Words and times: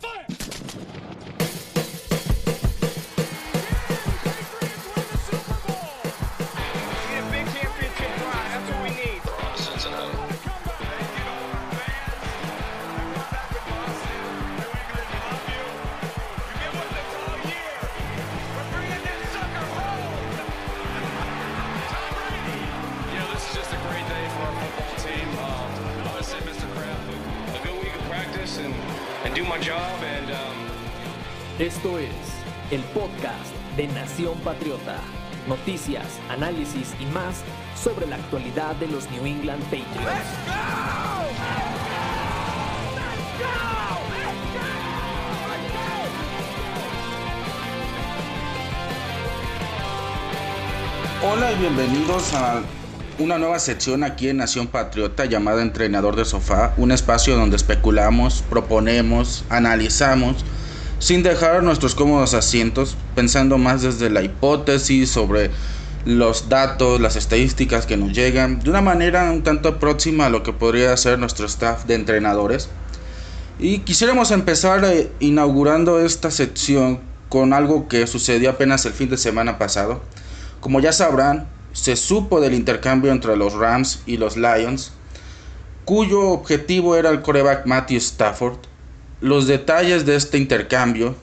Fire! 0.00 0.33
Esto 31.84 31.98
es 31.98 32.08
el 32.70 32.80
podcast 32.94 33.52
de 33.76 33.86
Nación 33.88 34.38
Patriota. 34.38 34.96
Noticias, 35.46 36.18
análisis 36.30 36.94
y 36.98 37.04
más 37.12 37.42
sobre 37.78 38.06
la 38.06 38.16
actualidad 38.16 38.74
de 38.76 38.86
los 38.86 39.10
New 39.10 39.26
England 39.26 39.62
Patriots. 39.64 39.84
Hola 51.22 51.52
y 51.52 51.58
bienvenidos 51.58 52.32
a 52.32 52.62
una 53.18 53.36
nueva 53.36 53.58
sección 53.58 54.04
aquí 54.04 54.30
en 54.30 54.38
Nación 54.38 54.68
Patriota 54.68 55.26
llamada 55.26 55.60
Entrenador 55.60 56.16
de 56.16 56.24
Sofá, 56.24 56.72
un 56.78 56.92
espacio 56.92 57.36
donde 57.36 57.56
especulamos, 57.56 58.42
proponemos, 58.48 59.44
analizamos 59.50 60.46
sin 61.04 61.22
dejar 61.22 61.62
nuestros 61.62 61.94
cómodos 61.94 62.32
asientos, 62.32 62.96
pensando 63.14 63.58
más 63.58 63.82
desde 63.82 64.08
la 64.08 64.22
hipótesis 64.22 65.10
sobre 65.10 65.50
los 66.06 66.48
datos, 66.48 66.98
las 66.98 67.16
estadísticas 67.16 67.84
que 67.84 67.98
nos 67.98 68.14
llegan, 68.14 68.60
de 68.60 68.70
una 68.70 68.80
manera 68.80 69.30
un 69.30 69.42
tanto 69.42 69.78
próxima 69.78 70.24
a 70.24 70.30
lo 70.30 70.42
que 70.42 70.54
podría 70.54 70.96
ser 70.96 71.18
nuestro 71.18 71.44
staff 71.44 71.84
de 71.84 71.96
entrenadores. 71.96 72.70
Y 73.58 73.80
quisiéramos 73.80 74.30
empezar 74.30 74.82
eh, 74.86 75.12
inaugurando 75.20 76.00
esta 76.00 76.30
sección 76.30 77.00
con 77.28 77.52
algo 77.52 77.86
que 77.86 78.06
sucedió 78.06 78.48
apenas 78.48 78.86
el 78.86 78.94
fin 78.94 79.10
de 79.10 79.18
semana 79.18 79.58
pasado. 79.58 80.00
Como 80.60 80.80
ya 80.80 80.94
sabrán, 80.94 81.46
se 81.74 81.96
supo 81.96 82.40
del 82.40 82.54
intercambio 82.54 83.12
entre 83.12 83.36
los 83.36 83.52
Rams 83.52 84.00
y 84.06 84.16
los 84.16 84.38
Lions, 84.38 84.92
cuyo 85.84 86.30
objetivo 86.30 86.96
era 86.96 87.10
el 87.10 87.20
coreback 87.20 87.66
Matthew 87.66 87.98
Stafford, 87.98 88.56
los 89.20 89.46
detalles 89.46 90.04
de 90.06 90.16
este 90.16 90.38
intercambio 90.38 91.16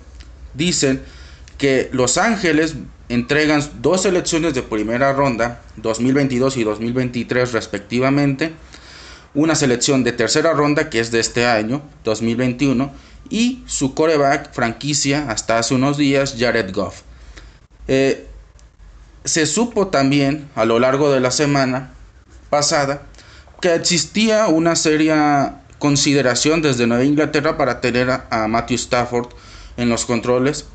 dicen 0.53 1.01
que 1.57 1.89
Los 1.93 2.17
Ángeles 2.17 2.75
entregan 3.09 3.61
dos 3.81 4.03
selecciones 4.03 4.53
de 4.53 4.63
primera 4.63 5.13
ronda, 5.13 5.61
2022 5.77 6.57
y 6.57 6.63
2023 6.63 7.51
respectivamente, 7.51 8.53
una 9.33 9.55
selección 9.55 10.03
de 10.03 10.11
tercera 10.11 10.53
ronda 10.53 10.89
que 10.89 10.99
es 10.99 11.11
de 11.11 11.19
este 11.19 11.45
año, 11.45 11.81
2021, 12.03 12.91
y 13.29 13.63
su 13.65 13.93
coreback 13.93 14.53
franquicia 14.53 15.29
hasta 15.29 15.57
hace 15.57 15.75
unos 15.75 15.97
días, 15.97 16.35
Jared 16.37 16.73
Goff. 16.73 17.01
Eh, 17.87 18.27
se 19.23 19.45
supo 19.45 19.87
también 19.87 20.49
a 20.55 20.65
lo 20.65 20.79
largo 20.79 21.11
de 21.11 21.19
la 21.19 21.31
semana 21.31 21.93
pasada 22.49 23.03
que 23.61 23.75
existía 23.75 24.47
una 24.47 24.75
seria 24.75 25.60
consideración 25.81 26.61
desde 26.61 26.85
Nueva 26.85 27.03
Inglaterra 27.03 27.57
para 27.57 27.81
tener 27.81 28.09
a, 28.11 28.47
Matthew 28.47 28.75
Stafford 28.75 29.29
en 29.77 29.89
los 29.89 30.05
controles. 30.05 30.67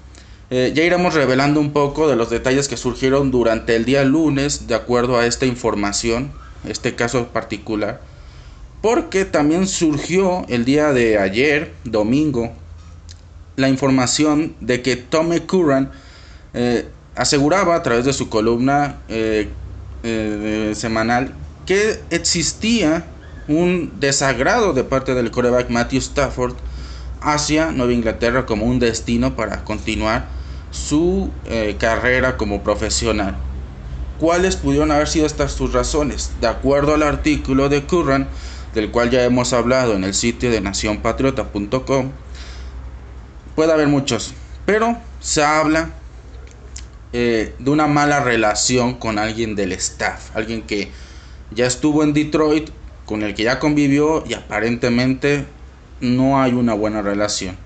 Eh, 0.51 0.73
ya 0.75 0.83
iremos 0.83 1.15
revelando 1.15 1.61
un 1.61 1.73
poco 1.73 2.09
de 2.09 2.17
los 2.17 2.29
detalles 2.29 2.67
que 2.67 2.77
surgieron 2.77 3.31
durante 3.31 3.77
el 3.77 3.85
día 3.85 4.05
lunes 4.05 4.67
de 4.67 4.75
acuerdo 4.75 5.17
a 5.17 5.25
esta 5.25 5.47
información, 5.47 6.33
este 6.69 6.97
caso 6.97 7.29
particular. 7.29 8.01
Porque 8.83 9.25
también 9.25 9.69
surgió 9.69 10.45
el 10.48 10.64
día 10.64 10.92
de 10.92 11.19
ayer, 11.19 11.73
domingo, 11.85 12.53
la 13.55 13.69
información 13.69 14.57
de 14.61 14.83
que 14.83 14.97
Tommy 14.97 15.39
Curran 15.39 15.92
eh, 16.53 16.89
aseguraba 17.14 17.77
a 17.77 17.83
través 17.85 18.05
de 18.05 18.13
su 18.13 18.29
columna 18.29 18.97
eh, 19.09 19.48
semanal 20.75 21.33
que 21.64 22.01
existía 22.11 23.07
un 23.48 23.92
desagrado 24.01 24.73
de 24.73 24.84
parte 24.84 25.14
del 25.14 25.30
coreback 25.30 25.70
Matthew 25.70 25.98
Stafford 25.98 26.55
hacia 27.20 27.70
Nueva 27.73 27.92
Inglaterra 27.92 28.46
como 28.46 28.67
un 28.67 28.79
destino 28.79 29.36
para 29.36 29.64
continuar 29.64 30.27
su 30.70 31.30
eh, 31.46 31.77
carrera 31.79 32.36
como 32.36 32.62
profesional. 32.62 33.36
¿Cuáles 34.18 34.56
pudieron 34.56 34.90
haber 34.90 35.08
sido 35.08 35.27
estas 35.27 35.52
sus 35.52 35.73
razones? 35.73 36.33
De 36.40 36.46
acuerdo 36.46 36.95
al 36.95 37.02
artículo 37.02 37.68
de 37.68 37.85
Curran, 37.85 38.29
del 38.74 38.90
cual 38.90 39.11
ya 39.11 39.24
hemos 39.24 39.52
hablado 39.52 39.95
en 39.95 40.05
el 40.05 40.14
sitio 40.14 40.51
de 40.51 40.61
nacionpatriota.com, 40.61 42.11
puede 43.55 43.73
haber 43.73 43.89
muchos, 43.89 44.35
pero 44.64 44.96
se 45.20 45.42
habla 45.42 45.90
eh, 47.12 47.55
de 47.58 47.70
una 47.70 47.86
mala 47.86 48.20
relación 48.20 48.95
con 48.95 49.18
alguien 49.18 49.55
del 49.55 49.73
staff, 49.73 50.35
alguien 50.35 50.62
que 50.62 50.90
ya 51.51 51.67
estuvo 51.67 52.02
en 52.02 52.12
Detroit 52.12 52.70
con 53.06 53.22
el 53.22 53.34
que 53.34 53.44
ya 53.44 53.58
convivió 53.58 54.24
y 54.27 54.34
aparentemente 54.34 55.46
no 56.00 56.40
hay 56.40 56.52
una 56.52 56.74
buena 56.74 57.00
relación. 57.00 57.56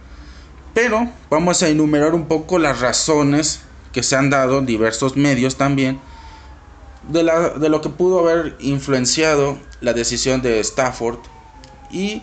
Pero 0.75 1.09
vamos 1.29 1.63
a 1.63 1.69
enumerar 1.69 2.15
un 2.15 2.27
poco 2.27 2.59
las 2.59 2.81
razones 2.81 3.63
que 3.93 4.03
se 4.03 4.15
han 4.15 4.31
dado 4.31 4.61
diversos 4.61 5.17
medios 5.17 5.57
también 5.57 5.99
de, 7.09 7.29
de 7.59 7.69
lo 7.69 7.81
que 7.81 7.89
pudo 7.89 8.21
haber 8.21 8.57
influenciado 8.61 9.59
la 9.81 9.93
decisión 9.93 10.43
de 10.43 10.61
Stafford. 10.61 11.19
Y 11.91 12.23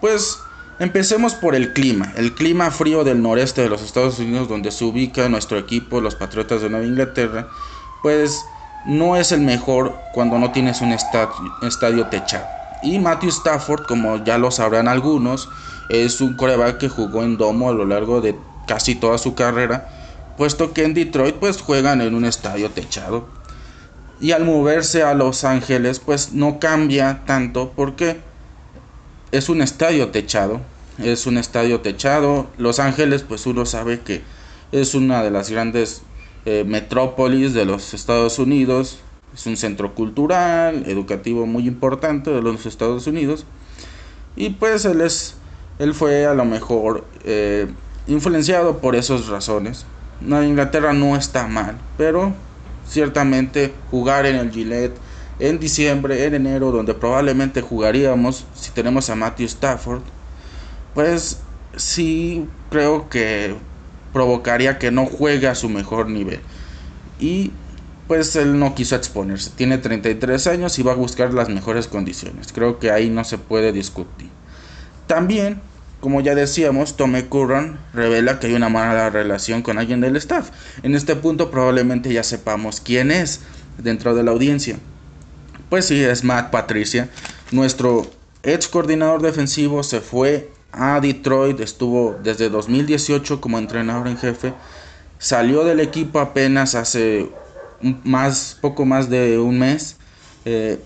pues 0.00 0.38
empecemos 0.80 1.34
por 1.34 1.54
el 1.54 1.72
clima, 1.72 2.12
el 2.16 2.34
clima 2.34 2.70
frío 2.70 3.04
del 3.04 3.22
noreste 3.22 3.62
de 3.62 3.68
los 3.68 3.82
Estados 3.82 4.18
Unidos 4.18 4.48
donde 4.48 4.72
se 4.72 4.84
ubica 4.84 5.28
nuestro 5.28 5.58
equipo, 5.58 6.00
los 6.00 6.16
Patriotas 6.16 6.62
de 6.62 6.70
Nueva 6.70 6.86
Inglaterra, 6.86 7.48
pues 8.02 8.44
no 8.86 9.16
es 9.16 9.32
el 9.32 9.40
mejor 9.40 9.98
cuando 10.12 10.38
no 10.38 10.52
tienes 10.52 10.80
un 10.80 10.92
estadio, 10.92 12.06
techado. 12.06 12.46
Y 12.82 12.98
Matthew 12.98 13.30
Stafford, 13.30 13.86
como 13.86 14.24
ya 14.24 14.38
lo 14.38 14.50
sabrán 14.50 14.88
algunos, 14.88 15.48
es 15.88 16.20
un 16.20 16.34
coreback 16.34 16.78
que 16.78 16.88
jugó 16.88 17.22
en 17.22 17.36
domo 17.36 17.68
a 17.68 17.74
lo 17.74 17.84
largo 17.84 18.20
de 18.20 18.36
casi 18.66 18.94
toda 18.94 19.18
su 19.18 19.34
carrera, 19.34 19.88
puesto 20.36 20.72
que 20.72 20.84
en 20.84 20.94
Detroit 20.94 21.36
pues 21.36 21.60
juegan 21.60 22.00
en 22.00 22.14
un 22.14 22.24
estadio 22.24 22.70
techado. 22.70 23.28
Y 24.20 24.32
al 24.32 24.44
moverse 24.44 25.02
a 25.02 25.14
Los 25.14 25.44
Ángeles 25.44 25.98
pues 25.98 26.32
no 26.32 26.58
cambia 26.58 27.22
tanto 27.26 27.72
porque 27.74 28.20
es 29.32 29.48
un 29.48 29.60
estadio 29.62 30.08
techado, 30.08 30.60
es 30.98 31.26
un 31.26 31.36
estadio 31.38 31.80
techado. 31.80 32.46
Los 32.56 32.78
Ángeles 32.78 33.22
pues 33.22 33.46
uno 33.46 33.66
sabe 33.66 34.00
que 34.00 34.22
es 34.72 34.94
una 34.94 35.22
de 35.22 35.30
las 35.30 35.50
grandes 35.50 36.02
eh, 36.44 36.64
metrópolis 36.66 37.54
de 37.54 37.64
los 37.64 37.94
Estados 37.94 38.38
Unidos. 38.38 39.00
Es 39.34 39.46
un 39.46 39.56
centro 39.56 39.94
cultural, 39.94 40.84
educativo 40.86 41.46
muy 41.46 41.66
importante 41.66 42.30
de 42.30 42.42
los 42.42 42.66
Estados 42.66 43.06
Unidos. 43.06 43.44
Y 44.36 44.50
pues 44.50 44.84
él, 44.84 45.00
es, 45.00 45.36
él 45.78 45.94
fue 45.94 46.26
a 46.26 46.34
lo 46.34 46.44
mejor 46.44 47.04
eh, 47.24 47.68
influenciado 48.06 48.78
por 48.78 48.96
esas 48.96 49.28
razones. 49.28 49.86
Nueva 50.20 50.46
Inglaterra 50.46 50.92
no 50.92 51.16
está 51.16 51.46
mal, 51.46 51.78
pero 51.96 52.32
ciertamente 52.86 53.72
jugar 53.90 54.26
en 54.26 54.36
el 54.36 54.50
Gillette 54.50 54.96
en 55.40 55.58
diciembre, 55.58 56.24
en 56.24 56.34
enero, 56.34 56.70
donde 56.70 56.94
probablemente 56.94 57.62
jugaríamos 57.62 58.46
si 58.54 58.70
tenemos 58.72 59.08
a 59.08 59.14
Matthew 59.14 59.46
Stafford, 59.46 60.02
pues 60.94 61.40
sí 61.76 62.46
creo 62.68 63.08
que 63.08 63.56
provocaría 64.12 64.78
que 64.78 64.90
no 64.90 65.06
juegue 65.06 65.48
a 65.48 65.54
su 65.54 65.68
mejor 65.68 66.08
nivel. 66.08 66.40
Y 67.18 67.52
pues 68.10 68.34
él 68.34 68.58
no 68.58 68.74
quiso 68.74 68.96
exponerse. 68.96 69.50
Tiene 69.54 69.78
33 69.78 70.46
años 70.48 70.78
y 70.78 70.82
va 70.82 70.92
a 70.92 70.96
buscar 70.96 71.32
las 71.32 71.48
mejores 71.48 71.86
condiciones. 71.86 72.52
Creo 72.52 72.78
que 72.78 72.90
ahí 72.90 73.08
no 73.08 73.22
se 73.22 73.38
puede 73.38 73.70
discutir. 73.70 74.28
También, 75.06 75.60
como 76.00 76.20
ya 76.20 76.34
decíamos, 76.34 76.96
Tommy 76.96 77.22
Curran 77.22 77.78
revela 77.94 78.40
que 78.40 78.48
hay 78.48 78.54
una 78.54 78.68
mala 78.68 79.10
relación 79.10 79.62
con 79.62 79.78
alguien 79.78 80.00
del 80.00 80.16
staff. 80.16 80.50
En 80.82 80.96
este 80.96 81.14
punto 81.14 81.50
probablemente 81.50 82.12
ya 82.12 82.24
sepamos 82.24 82.80
quién 82.80 83.12
es 83.12 83.42
dentro 83.78 84.14
de 84.14 84.24
la 84.24 84.32
audiencia. 84.32 84.76
Pues 85.68 85.84
sí, 85.84 86.02
es 86.02 86.24
Matt 86.24 86.50
Patricia. 86.50 87.08
Nuestro 87.52 88.10
ex 88.42 88.66
coordinador 88.66 89.22
defensivo 89.22 89.84
se 89.84 90.00
fue 90.00 90.50
a 90.72 91.00
Detroit, 91.00 91.60
estuvo 91.60 92.16
desde 92.22 92.48
2018 92.48 93.40
como 93.40 93.58
entrenador 93.58 94.08
en 94.08 94.16
jefe, 94.16 94.54
salió 95.18 95.64
del 95.64 95.80
equipo 95.80 96.18
apenas 96.20 96.74
hace 96.74 97.30
más, 98.04 98.58
poco 98.60 98.84
más 98.84 99.10
de 99.10 99.38
un 99.38 99.58
mes, 99.58 99.96
eh, 100.44 100.82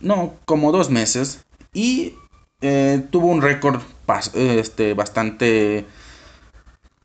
no, 0.00 0.34
como 0.44 0.72
dos 0.72 0.90
meses, 0.90 1.44
y 1.72 2.14
eh, 2.60 3.04
tuvo 3.10 3.28
un 3.28 3.42
récord 3.42 3.80
este, 4.34 4.94
bastante 4.94 5.86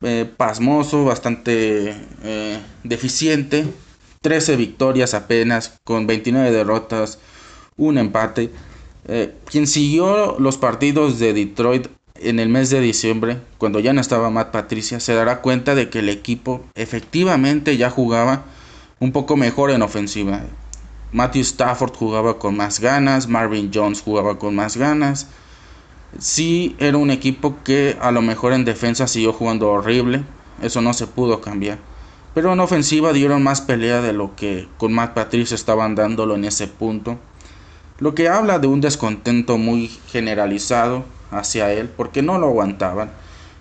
eh, 0.00 0.30
pasmoso, 0.36 1.04
bastante 1.04 1.94
deficiente. 2.82 3.66
13 4.24 4.56
victorias 4.56 5.12
apenas, 5.12 5.78
con 5.84 6.06
29 6.06 6.50
derrotas, 6.50 7.18
un 7.76 7.98
empate. 7.98 8.50
Quien 9.50 9.66
siguió 9.66 10.38
los 10.38 10.56
partidos 10.56 11.18
de 11.18 11.32
Detroit 11.34 11.88
en 12.16 12.38
el 12.38 12.48
mes 12.48 12.70
de 12.70 12.80
diciembre, 12.80 13.38
cuando 13.58 13.80
ya 13.80 13.92
no 13.92 14.00
estaba 14.00 14.30
Matt 14.30 14.50
Patricia, 14.50 15.00
se 15.00 15.14
dará 15.14 15.40
cuenta 15.40 15.74
de 15.74 15.90
que 15.90 15.98
el 15.98 16.08
equipo 16.08 16.64
efectivamente 16.74 17.76
ya 17.76 17.90
jugaba 17.90 18.44
un 19.00 19.12
poco 19.12 19.36
mejor 19.36 19.70
en 19.70 19.82
ofensiva. 19.82 20.42
Matthew 21.12 21.42
Stafford 21.42 21.94
jugaba 21.94 22.38
con 22.38 22.56
más 22.56 22.80
ganas, 22.80 23.28
Marvin 23.28 23.70
Jones 23.72 24.00
jugaba 24.00 24.38
con 24.38 24.54
más 24.54 24.76
ganas. 24.76 25.28
Sí, 26.18 26.76
era 26.78 26.96
un 26.96 27.10
equipo 27.10 27.56
que 27.64 27.96
a 28.00 28.10
lo 28.10 28.22
mejor 28.22 28.52
en 28.52 28.64
defensa 28.64 29.06
siguió 29.06 29.32
jugando 29.32 29.70
horrible, 29.70 30.24
eso 30.62 30.80
no 30.80 30.92
se 30.94 31.06
pudo 31.06 31.40
cambiar. 31.40 31.78
Pero 32.34 32.52
en 32.52 32.60
ofensiva 32.60 33.12
dieron 33.12 33.42
más 33.42 33.60
pelea 33.60 34.00
de 34.00 34.12
lo 34.12 34.34
que 34.34 34.68
con 34.76 34.92
Matt 34.92 35.14
Patricia 35.14 35.54
estaban 35.54 35.94
dándolo 35.94 36.34
en 36.34 36.44
ese 36.44 36.66
punto. 36.66 37.18
Lo 37.98 38.14
que 38.14 38.28
habla 38.28 38.58
de 38.58 38.66
un 38.66 38.80
descontento 38.80 39.58
muy 39.58 39.88
generalizado 40.08 41.04
hacia 41.30 41.72
él, 41.72 41.88
porque 41.88 42.22
no 42.22 42.38
lo 42.38 42.48
aguantaban. 42.48 43.10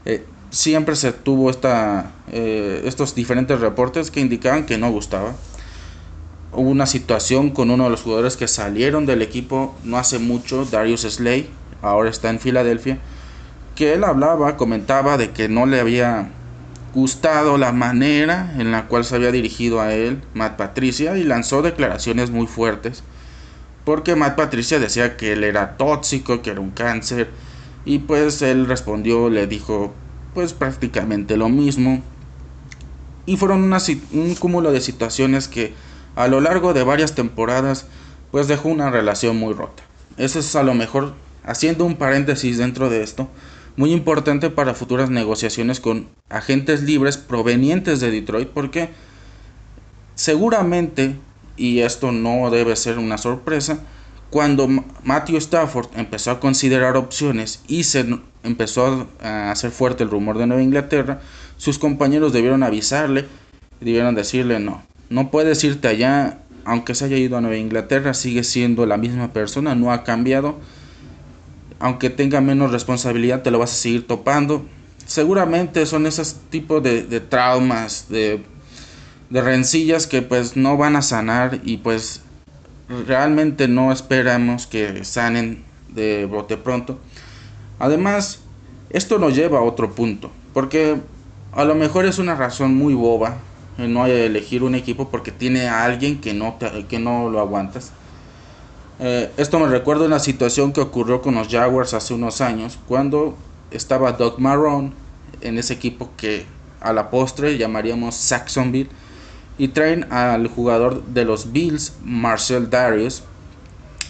Eh, 0.06 0.26
siempre 0.50 0.96
se 0.96 1.12
tuvo 1.12 1.50
esta, 1.50 2.12
eh, 2.32 2.82
estos 2.86 3.16
diferentes 3.16 3.60
reportes 3.60 4.12
que 4.12 4.20
indicaban 4.20 4.66
que 4.66 4.78
no 4.78 4.92
gustaba 4.92 5.34
hubo 6.56 6.70
una 6.70 6.86
situación 6.86 7.50
con 7.50 7.72
uno 7.72 7.86
de 7.86 7.90
los 7.90 8.02
jugadores 8.02 8.38
que 8.38 8.48
salieron 8.48 9.06
del 9.06 9.22
equipo 9.22 9.76
no 9.84 9.98
hace 9.98 10.20
mucho, 10.20 10.66
Darius 10.66 11.02
Slay, 11.02 11.50
ahora 11.82 12.10
está 12.10 12.30
en 12.30 12.40
Filadelfia, 12.40 13.00
que 13.76 13.94
él 13.94 14.04
hablaba, 14.04 14.56
comentaba 14.56 15.18
de 15.18 15.32
que 15.32 15.50
no 15.50 15.66
le 15.66 15.80
había 15.80 16.30
gustado 16.94 17.58
la 17.58 17.72
manera 17.72 18.54
en 18.58 18.72
la 18.72 18.88
cual 18.88 19.04
se 19.04 19.16
había 19.16 19.32
dirigido 19.32 19.82
a 19.82 19.94
él 19.94 20.22
Matt 20.36 20.58
Patricia 20.58 21.18
y 21.18 21.24
lanzó 21.24 21.64
declaraciones 21.64 22.30
muy 22.30 22.46
fuertes 22.46 23.04
porque 23.86 24.16
Matt 24.16 24.36
Patricia 24.36 24.80
decía 24.80 25.18
que 25.18 25.34
él 25.34 25.44
era 25.44 25.78
tóxico, 25.78 26.42
que 26.42 26.52
era 26.52 26.62
un 26.62 26.72
cáncer 26.72 27.30
y 27.86 28.00
pues 28.00 28.42
él 28.42 28.66
respondió, 28.66 29.30
le 29.30 29.48
dijo 29.48 29.94
pues 30.34 30.54
prácticamente 30.54 31.38
lo 31.38 31.50
mismo 31.50 32.02
y 33.26 33.38
fueron 33.38 33.72
un 34.12 34.36
cúmulo 34.36 34.72
de 34.72 34.82
situaciones 34.82 35.48
que 35.48 35.74
a 36.16 36.28
lo 36.28 36.42
largo 36.42 36.74
de 36.74 36.84
varias 36.84 37.16
temporadas, 37.16 37.88
pues 38.32 38.48
dejó 38.48 38.70
una 38.70 38.90
relación 38.90 39.38
muy 39.38 39.54
rota. 39.54 39.84
Eso 40.18 40.40
es 40.40 40.56
a 40.56 40.64
lo 40.64 40.74
mejor, 40.74 41.14
haciendo 41.44 41.86
un 41.86 41.96
paréntesis 41.96 42.58
dentro 42.58 42.90
de 42.90 43.02
esto, 43.02 43.30
muy 43.76 43.92
importante 43.92 44.50
para 44.50 44.76
futuras 44.76 45.10
negociaciones 45.10 45.80
con 45.80 46.08
agentes 46.30 46.84
libres 46.84 47.18
provenientes 47.18 48.00
de 48.00 48.12
Detroit, 48.12 48.50
porque 48.50 48.90
seguramente, 50.16 51.16
y 51.58 51.80
esto 51.80 52.12
no 52.12 52.50
debe 52.50 52.76
ser 52.76 52.98
una 52.98 53.18
sorpresa, 53.18 53.80
cuando 54.30 54.68
Matthew 55.04 55.38
Stafford 55.38 55.90
empezó 55.96 56.32
a 56.32 56.40
considerar 56.40 56.98
opciones 56.98 57.62
y 57.68 57.84
se 57.84 58.20
empezó 58.44 59.08
a 59.22 59.52
hacer 59.52 59.72
fuerte 59.72 60.04
el 60.04 60.10
rumor 60.10 60.38
de 60.38 60.48
Nueva 60.48 60.64
Inglaterra, 60.64 61.22
sus 61.58 61.78
compañeros 61.78 62.34
debieron 62.34 62.64
avisarle, 62.64 63.28
debieron 63.80 64.16
decirle 64.16 64.60
no, 64.60 64.84
no 65.10 65.30
puedes 65.30 65.64
irte 65.64 65.88
allá, 65.88 66.40
aunque 66.66 66.96
se 66.96 67.06
haya 67.06 67.18
ido 67.18 67.38
a 67.38 67.42
Nueva 67.42 67.58
Inglaterra, 67.58 68.14
sigue 68.14 68.44
siendo 68.44 68.86
la 68.86 68.98
misma 68.98 69.34
persona, 69.34 69.76
no 69.76 69.92
ha 69.92 70.04
cambiado. 70.04 70.60
Aunque 71.80 72.10
tenga 72.10 72.42
menos 72.42 72.72
responsabilidad, 72.72 73.44
te 73.44 73.52
lo 73.52 73.60
vas 73.60 73.72
a 73.72 73.76
seguir 73.76 74.08
topando. 74.08 74.66
Seguramente 75.06 75.86
son 75.86 76.08
esos 76.08 76.38
tipos 76.50 76.82
de, 76.82 77.20
traumas, 77.20 78.08
de, 78.10 78.44
de 79.34 79.42
rencillas 79.42 80.06
que 80.06 80.22
pues 80.22 80.56
no 80.56 80.78
van 80.78 80.96
a 80.96 81.02
sanar 81.02 81.60
y 81.64 81.78
pues 81.78 82.22
realmente 83.08 83.68
no 83.68 83.92
esperamos 83.92 84.68
que 84.68 85.04
sanen 85.04 85.64
de 85.90 86.28
bote 86.28 86.56
pronto. 86.56 87.00
Además, 87.80 88.42
esto 88.92 89.18
nos 89.18 89.36
lleva 89.36 89.58
a 89.58 89.64
otro 89.64 89.96
punto, 89.96 90.30
porque 90.54 91.02
a 91.52 91.64
lo 91.64 91.74
mejor 91.74 92.06
es 92.06 92.20
una 92.20 92.36
razón 92.36 92.76
muy 92.76 92.94
boba, 92.94 93.38
no 93.80 94.06
elegir 94.06 94.62
un 94.62 94.76
equipo 94.76 95.10
porque 95.10 95.32
tiene 95.32 95.68
a 95.68 95.84
alguien 95.84 96.22
que 96.22 96.36
no, 96.36 96.60
que 96.88 97.00
no 97.00 97.28
lo 97.32 97.40
aguantas. 97.40 97.92
Eh, 99.00 99.32
esto 99.38 99.60
me 99.60 99.66
recuerda 99.66 100.06
una 100.06 100.20
situación 100.20 100.74
que 100.74 100.82
ocurrió 100.82 101.24
con 101.24 101.34
los 101.34 101.48
Jaguars 101.48 101.96
hace 101.96 102.14
unos 102.14 102.40
años, 102.40 102.78
cuando 102.88 103.36
estaba 103.72 104.12
Doug 104.12 104.40
Marrone 104.40 104.94
en 105.42 105.58
ese 105.58 105.74
equipo 105.74 106.12
que 106.18 106.46
a 106.80 106.94
la 106.94 107.10
postre 107.10 107.58
llamaríamos 107.58 108.14
Saxonville, 108.14 108.92
y 109.58 109.70
traen 109.70 110.12
al 110.12 110.48
jugador 110.48 111.04
de 111.06 111.26
los 111.26 111.52
Bills, 111.52 111.94
Marcel 112.04 112.70
Darius. 112.70 113.24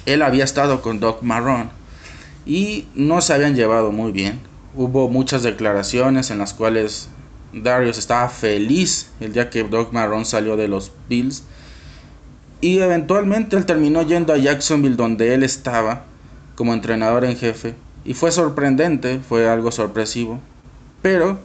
Él 0.05 0.21
había 0.21 0.43
estado 0.43 0.81
con 0.81 0.99
Doug 0.99 1.19
Marrone 1.21 1.69
y 2.45 2.87
no 2.95 3.21
se 3.21 3.33
habían 3.33 3.55
llevado 3.55 3.91
muy 3.91 4.11
bien. 4.11 4.39
Hubo 4.75 5.09
muchas 5.09 5.43
declaraciones 5.43 6.31
en 6.31 6.39
las 6.39 6.53
cuales 6.53 7.09
Darius 7.53 7.97
estaba 7.97 8.27
feliz 8.29 9.11
el 9.19 9.33
día 9.33 9.49
que 9.49 9.63
Doug 9.63 9.93
Marrone 9.93 10.25
salió 10.25 10.57
de 10.57 10.67
los 10.67 10.91
Bills. 11.07 11.43
Y 12.61 12.79
eventualmente 12.79 13.55
él 13.57 13.65
terminó 13.65 14.01
yendo 14.03 14.33
a 14.33 14.37
Jacksonville 14.37 14.95
donde 14.95 15.33
él 15.33 15.43
estaba 15.43 16.05
como 16.55 16.73
entrenador 16.73 17.25
en 17.25 17.37
jefe. 17.37 17.75
Y 18.05 18.13
fue 18.13 18.31
sorprendente, 18.31 19.19
fue 19.19 19.49
algo 19.49 19.71
sorpresivo. 19.71 20.39
Pero 21.01 21.39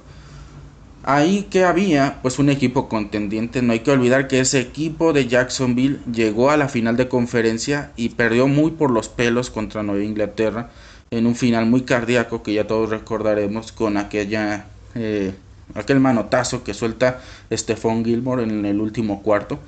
ahí 1.09 1.47
que 1.49 1.65
había 1.65 2.19
pues 2.21 2.39
un 2.39 2.51
equipo 2.51 2.87
contendiente. 2.91 3.63
No 3.63 3.73
hay 3.73 3.81
que 3.81 3.91
olvidar 3.91 4.29
que 4.29 4.41
ese 4.41 4.61
equipo 4.61 5.15
de 5.15 5.27
Jacksonville 5.27 6.01
llegó 6.13 6.51
a 6.51 6.59
la 6.59 6.69
final 6.69 6.99
de 6.99 7.09
conferencia 7.09 7.93
y 7.97 8.11
perdió 8.11 8.47
muy 8.47 8.73
por 8.73 8.91
los 8.91 9.09
pelos 9.09 9.49
contra 9.51 9.83
Nueva 9.83 10.05
Inglaterra 10.05 10.69
en 11.11 11.27
un 11.27 11.35
final 11.35 11.65
muy 11.65 11.83
cardíaco 11.83 12.43
que 12.43 12.53
ya 12.53 12.67
todos 12.67 12.91
recordaremos 12.91 13.73
con 13.73 13.97
aquella 13.97 14.67
eh, 14.95 15.33
aquel 15.75 15.99
manotazo 15.99 16.63
que 16.63 16.75
suelta 16.75 17.23
Stephon 17.51 18.05
Gilmore 18.05 18.43
en 18.43 18.67
el 18.67 18.79
último 18.79 19.23
cuarto 19.23 19.59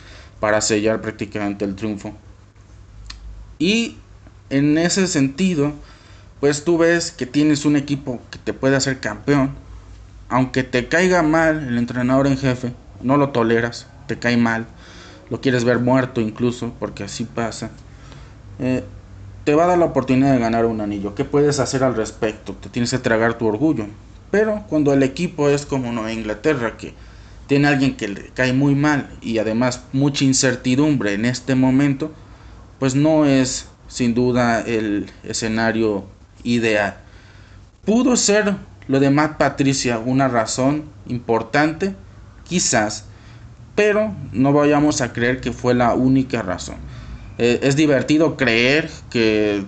para 0.41 0.61
sellar 0.61 1.01
prácticamente 1.01 1.65
el 1.65 1.75
triunfo. 1.75 2.13
Y 3.59 3.97
en 4.51 4.77
ese 4.77 5.07
sentido, 5.07 5.73
pues 6.39 6.65
tú 6.65 6.77
ves 6.77 7.11
que 7.11 7.25
tienes 7.25 7.65
un 7.65 7.77
equipo 7.77 8.21
que 8.31 8.39
te 8.39 8.53
puede 8.53 8.77
hacer 8.77 9.01
campeón, 9.01 9.55
aunque 10.31 10.63
te 10.63 10.89
caiga 10.89 11.23
mal 11.23 11.69
el 11.69 11.77
entrenador 11.77 12.27
en 12.27 12.39
jefe, 12.39 12.73
no 13.03 13.17
lo 13.17 13.31
toleras, 13.31 13.87
te 14.07 14.19
cae 14.19 14.37
mal, 14.37 14.67
lo 15.29 15.41
quieres 15.41 15.65
ver 15.65 15.79
muerto 15.79 16.21
incluso, 16.21 16.73
porque 16.79 17.05
así 17.05 17.25
pasa. 17.25 17.71
Eh, 18.59 18.85
te 19.45 19.55
va 19.55 19.65
a 19.65 19.67
dar 19.69 19.79
la 19.79 19.87
oportunidad 19.87 20.33
de 20.33 20.39
ganar 20.39 20.67
un 20.67 20.81
anillo. 20.81 21.15
¿Qué 21.15 21.25
puedes 21.25 21.59
hacer 21.61 21.83
al 21.83 21.97
respecto? 21.97 22.55
Te 22.55 22.69
tienes 22.69 22.91
que 22.91 22.99
tragar 22.99 23.35
tu 23.35 23.47
orgullo. 23.47 23.87
Pero 24.31 24.65
cuando 24.69 24.93
el 24.93 25.03
equipo 25.03 25.49
es 25.49 25.67
como 25.67 25.93
Nueva 25.93 26.13
Inglaterra, 26.13 26.77
que 26.77 26.95
tiene 27.47 27.67
alguien 27.67 27.97
que 27.97 28.09
le 28.09 28.29
cae 28.29 28.53
muy 28.53 28.77
mal 28.77 29.11
y 29.21 29.39
además 29.39 29.83
mucha 29.93 30.25
incertidumbre 30.25 31.15
en 31.15 31.25
este 31.25 31.57
momento, 31.57 32.13
pues 32.79 32.95
no 32.95 33.25
es 33.25 33.67
sin 33.89 34.15
duda 34.15 34.61
el 34.61 35.11
escenario 35.25 36.05
ideal. 36.45 36.99
Pudo 37.85 38.17
ser 38.17 38.55
lo 38.91 38.99
de 38.99 39.11
Matt 39.11 39.37
Patricia 39.37 40.01
una 40.05 40.27
razón 40.27 40.83
importante, 41.07 41.95
quizás, 42.43 43.05
pero 43.77 44.13
no 44.33 44.53
vayamos 44.53 45.01
a 45.01 45.13
creer 45.13 45.41
que 45.41 45.53
fue 45.53 45.75
la 45.75 45.95
única 45.95 46.43
razón. 46.43 46.75
Eh, 47.39 47.61
es 47.63 47.77
divertido 47.77 48.37
creer 48.37 48.91
que, 49.09 49.65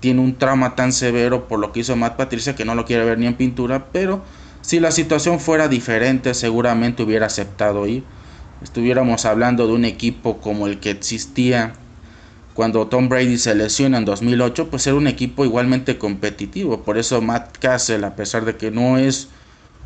tiene 0.00 0.20
un 0.20 0.36
trauma 0.36 0.74
tan 0.74 0.92
severo 0.92 1.48
por 1.48 1.58
lo 1.58 1.72
que 1.72 1.80
hizo 1.80 1.96
Matt 1.96 2.16
Patricia 2.16 2.54
que 2.54 2.66
no 2.66 2.74
lo 2.74 2.84
quiere 2.84 3.06
ver 3.06 3.18
ni 3.18 3.26
en 3.26 3.34
pintura, 3.34 3.86
pero 3.92 4.22
si 4.60 4.78
la 4.78 4.90
situación 4.90 5.40
fuera 5.40 5.66
diferente 5.66 6.34
seguramente 6.34 7.02
hubiera 7.02 7.26
aceptado 7.26 7.86
ir. 7.86 8.04
Estuviéramos 8.62 9.24
hablando 9.24 9.66
de 9.68 9.72
un 9.72 9.86
equipo 9.86 10.38
como 10.38 10.66
el 10.66 10.80
que 10.80 10.90
existía 10.90 11.72
cuando 12.54 12.86
Tom 12.88 13.08
Brady 13.08 13.38
se 13.38 13.54
lesiona 13.54 13.98
en 13.98 14.04
2008, 14.04 14.70
pues 14.70 14.86
era 14.86 14.96
un 14.96 15.06
equipo 15.06 15.44
igualmente 15.44 15.98
competitivo. 15.98 16.82
Por 16.82 16.98
eso 16.98 17.22
Matt 17.22 17.58
Cassell, 17.58 18.04
a 18.04 18.16
pesar 18.16 18.44
de 18.44 18.56
que 18.56 18.70
no 18.70 18.98
es 18.98 19.28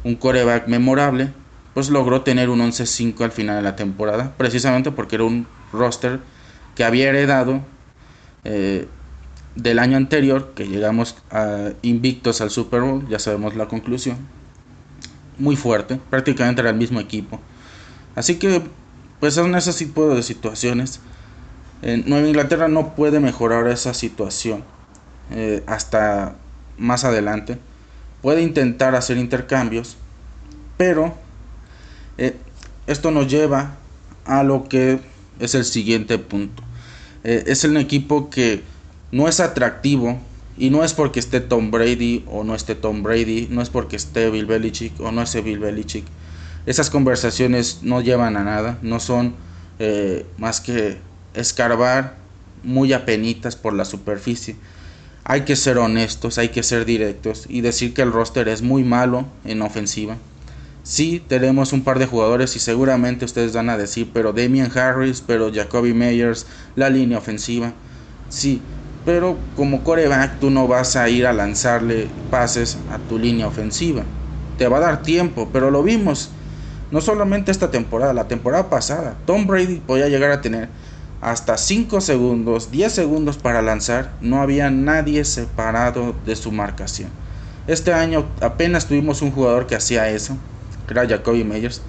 un 0.03 0.15
coreback 0.17 0.69
memorable, 0.69 1.33
pues 1.75 1.91
logró 1.91 2.23
tener 2.23 2.51
un 2.51 2.61
11-5 2.61 3.23
al 3.23 3.33
final 3.33 3.57
de 3.57 3.63
la 3.63 3.77
temporada, 3.77 4.35
precisamente 4.37 4.93
porque 4.93 5.17
era 5.17 5.25
un 5.25 5.47
roster 5.73 6.21
que 6.75 6.85
había 6.85 7.09
heredado 7.09 7.63
eh, 8.45 8.87
del 9.57 9.79
año 9.79 9.97
anterior, 9.97 10.53
que 10.55 10.67
llegamos 10.67 11.17
a, 11.31 11.71
invictos 11.83 12.41
al 12.41 12.51
Super 12.51 12.81
Bowl, 12.81 13.09
ya 13.09 13.19
sabemos 13.19 13.57
la 13.57 13.67
conclusión, 13.67 14.19
muy 15.39 15.57
fuerte, 15.57 15.99
prácticamente 16.11 16.61
era 16.61 16.71
el 16.71 16.77
mismo 16.77 17.01
equipo. 17.01 17.41
Así 18.15 18.37
que, 18.37 18.63
pues 19.21 19.35
son 19.35 19.55
ese 19.55 19.73
tipo 19.73 20.15
de 20.15 20.23
situaciones. 20.23 21.01
Nueva 22.07 22.27
Inglaterra 22.27 22.69
no 22.69 22.95
puede 22.95 23.21
mejorar 23.21 23.69
esa 23.69 23.93
situación 23.93 24.65
eh, 25.31 25.63
hasta 25.67 26.37
más 26.79 27.05
adelante. 27.05 27.59
Puede 28.23 28.43
intentar 28.43 28.95
hacer 28.95 29.19
intercambios, 29.19 29.97
pero 30.79 31.15
eh, 32.17 32.37
esto 32.87 33.11
nos 33.11 33.29
lleva 33.29 33.77
a 34.25 34.43
lo 34.43 34.65
que 34.69 35.01
es 35.41 35.55
el 35.55 35.65
siguiente 35.65 36.19
punto. 36.19 36.63
Eh, 37.23 37.45
es 37.47 37.65
un 37.65 37.77
equipo 37.77 38.31
que 38.31 38.63
no 39.13 39.29
es 39.29 39.41
atractivo 39.41 40.19
y 40.57 40.71
no 40.71 40.85
es 40.85 40.93
porque 40.93 41.21
esté 41.21 41.41
Tom 41.41 41.71
Brady 41.71 42.25
o 42.31 42.45
no 42.45 42.55
esté 42.55 42.75
Tom 42.75 43.03
Brady, 43.03 43.49
no 43.51 43.63
es 43.63 43.71
porque 43.71 43.97
esté 43.97 44.31
Bill 44.31 44.47
Belichick 44.47 44.99
o 45.01 45.11
no 45.13 45.23
esté 45.23 45.41
Bill 45.41 45.59
Belichick. 45.59 46.05
Esas 46.67 46.91
conversaciones 46.91 47.81
no 47.83 48.01
llevan 48.01 48.37
a 48.37 48.45
nada, 48.45 48.79
no 48.83 49.01
son 49.01 49.35
eh, 49.79 50.25
más 50.39 50.61
que 50.61 50.99
escarbar 51.35 52.15
muy 52.63 52.93
apenitas 52.93 53.57
por 53.57 53.75
la 53.75 53.85
superficie. 53.85 54.57
Hay 55.25 55.43
que 55.43 55.57
ser 55.57 55.79
honestos, 55.79 56.39
hay 56.39 56.51
que 56.51 56.63
ser 56.63 56.85
directos 56.85 57.47
y 57.49 57.61
decir 57.61 57.95
que 57.95 58.03
el 58.03 58.13
roster 58.13 58.49
es 58.49 58.63
muy 58.63 58.85
malo 58.85 59.27
en 59.45 59.63
ofensiva. 59.63 60.17
Sí, 60.83 61.23
tenemos 61.27 61.73
un 61.73 61.83
par 61.83 61.99
de 61.99 62.07
jugadores 62.07 62.57
y 62.57 62.59
seguramente 62.59 63.25
ustedes 63.25 63.55
van 63.55 63.71
a 63.71 63.79
decir, 63.79 64.11
pero 64.13 64.35
Damian 64.35 64.71
Harris, 64.77 65.23
pero 65.27 65.51
Jacoby 65.51 65.95
Meyers, 65.95 66.47
la 66.77 66.91
línea 66.91 67.17
ofensiva. 67.17 67.73
Sí, 68.29 68.61
pero 69.07 69.39
como 69.57 69.83
coreback 69.83 70.41
tú 70.41 70.51
no 70.51 70.69
vas 70.69 70.97
a 70.97 71.09
ir 71.09 71.27
a 71.27 71.33
lanzarle 71.33 72.09
pases 72.31 72.77
a 72.91 72.99
tu 72.99 73.19
línea 73.19 73.47
ofensiva. 73.47 74.03
Te 74.59 74.69
va 74.69 74.77
a 74.77 74.81
dar 74.81 75.03
tiempo, 75.03 75.49
pero 75.51 75.71
lo 75.71 75.83
vimos. 75.83 76.31
No 76.91 77.01
solamente 77.01 77.51
esta 77.51 77.71
temporada, 77.71 78.13
la 78.13 78.29
temporada 78.29 78.69
pasada. 78.69 79.17
Tom 79.27 79.47
Brady 79.47 79.81
podía 79.87 80.09
llegar 80.09 80.33
a 80.33 80.43
tener 80.43 80.69
hasta 81.25 81.57
5 81.57 82.01
segundos, 82.01 82.71
10 82.71 82.93
segundos 82.93 83.39
para 83.39 83.63
lanzar. 83.63 84.13
No 84.21 84.41
había 84.43 84.71
nadie 84.71 85.25
separado 85.25 86.15
de 86.25 86.37
su 86.37 86.53
marcación. 86.53 87.11
Este 87.67 87.93
año 87.93 88.27
apenas 88.41 88.87
tuvimos 88.87 89.23
un 89.23 89.33
jugador 89.33 89.67
que 89.67 89.75
hacía 89.75 90.11
eso 90.11 90.37
que 90.87 90.95
era 90.95 91.09
Jacoby 91.09 91.45
Meyers. 91.45 91.83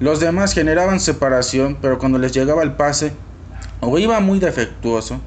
Los 0.00 0.20
demás 0.20 0.54
generaban 0.54 1.00
separación, 1.00 1.78
pero 1.80 1.98
cuando 1.98 2.18
les 2.18 2.32
llegaba 2.32 2.62
el 2.62 2.72
pase, 2.72 3.12
o 3.80 3.98
iba 3.98 4.20
muy 4.20 4.38
defectuoso, 4.38 5.20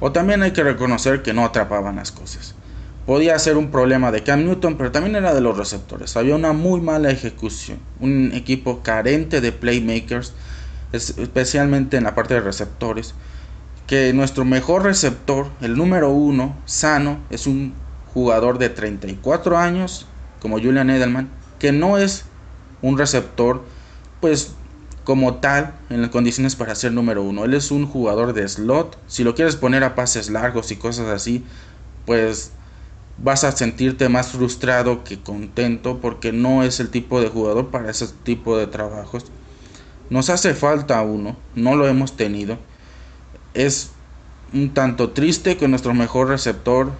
o 0.00 0.12
también 0.12 0.42
hay 0.42 0.52
que 0.52 0.62
reconocer 0.62 1.22
que 1.22 1.32
no 1.32 1.44
atrapaban 1.44 1.96
las 1.96 2.12
cosas. 2.12 2.54
Podía 3.06 3.38
ser 3.38 3.56
un 3.56 3.70
problema 3.70 4.12
de 4.12 4.22
Cam 4.22 4.44
Newton, 4.44 4.76
pero 4.76 4.92
también 4.92 5.16
era 5.16 5.34
de 5.34 5.40
los 5.40 5.56
receptores. 5.56 6.16
Había 6.16 6.36
una 6.36 6.52
muy 6.52 6.80
mala 6.80 7.10
ejecución. 7.10 7.78
Un 7.98 8.32
equipo 8.34 8.82
carente 8.82 9.40
de 9.40 9.52
playmakers, 9.52 10.32
especialmente 10.92 11.96
en 11.96 12.04
la 12.04 12.14
parte 12.14 12.34
de 12.34 12.40
receptores. 12.40 13.14
Que 13.86 14.12
nuestro 14.12 14.44
mejor 14.44 14.84
receptor, 14.84 15.48
el 15.60 15.76
número 15.76 16.10
uno, 16.10 16.56
sano, 16.64 17.18
es 17.30 17.46
un 17.46 17.74
jugador 18.14 18.58
de 18.58 18.68
34 18.68 19.58
años, 19.58 20.06
como 20.40 20.58
Julian 20.58 20.90
Edelman, 20.90 21.28
que 21.58 21.72
no 21.72 21.98
es 21.98 22.24
un 22.82 22.98
receptor, 22.98 23.62
pues 24.20 24.54
como 25.04 25.36
tal, 25.36 25.74
en 25.88 26.02
las 26.02 26.10
condiciones 26.10 26.56
para 26.56 26.74
ser 26.74 26.92
número 26.92 27.22
uno. 27.22 27.44
Él 27.44 27.54
es 27.54 27.70
un 27.70 27.86
jugador 27.86 28.32
de 28.32 28.48
slot. 28.48 28.98
Si 29.06 29.24
lo 29.24 29.34
quieres 29.34 29.56
poner 29.56 29.82
a 29.82 29.94
pases 29.94 30.30
largos 30.30 30.70
y 30.70 30.76
cosas 30.76 31.08
así, 31.08 31.44
pues 32.06 32.52
vas 33.18 33.44
a 33.44 33.52
sentirte 33.52 34.08
más 34.08 34.28
frustrado 34.28 35.04
que 35.04 35.20
contento 35.20 36.00
porque 36.00 36.32
no 36.32 36.62
es 36.62 36.80
el 36.80 36.90
tipo 36.90 37.20
de 37.20 37.28
jugador 37.28 37.70
para 37.70 37.90
ese 37.90 38.08
tipo 38.22 38.56
de 38.56 38.66
trabajos. 38.66 39.24
Nos 40.10 40.28
hace 40.28 40.54
falta 40.54 41.00
uno, 41.02 41.36
no 41.54 41.76
lo 41.76 41.86
hemos 41.86 42.16
tenido. 42.16 42.58
Es 43.54 43.90
un 44.52 44.74
tanto 44.74 45.10
triste 45.10 45.56
que 45.56 45.68
nuestro 45.68 45.94
mejor 45.94 46.28
receptor 46.28 46.90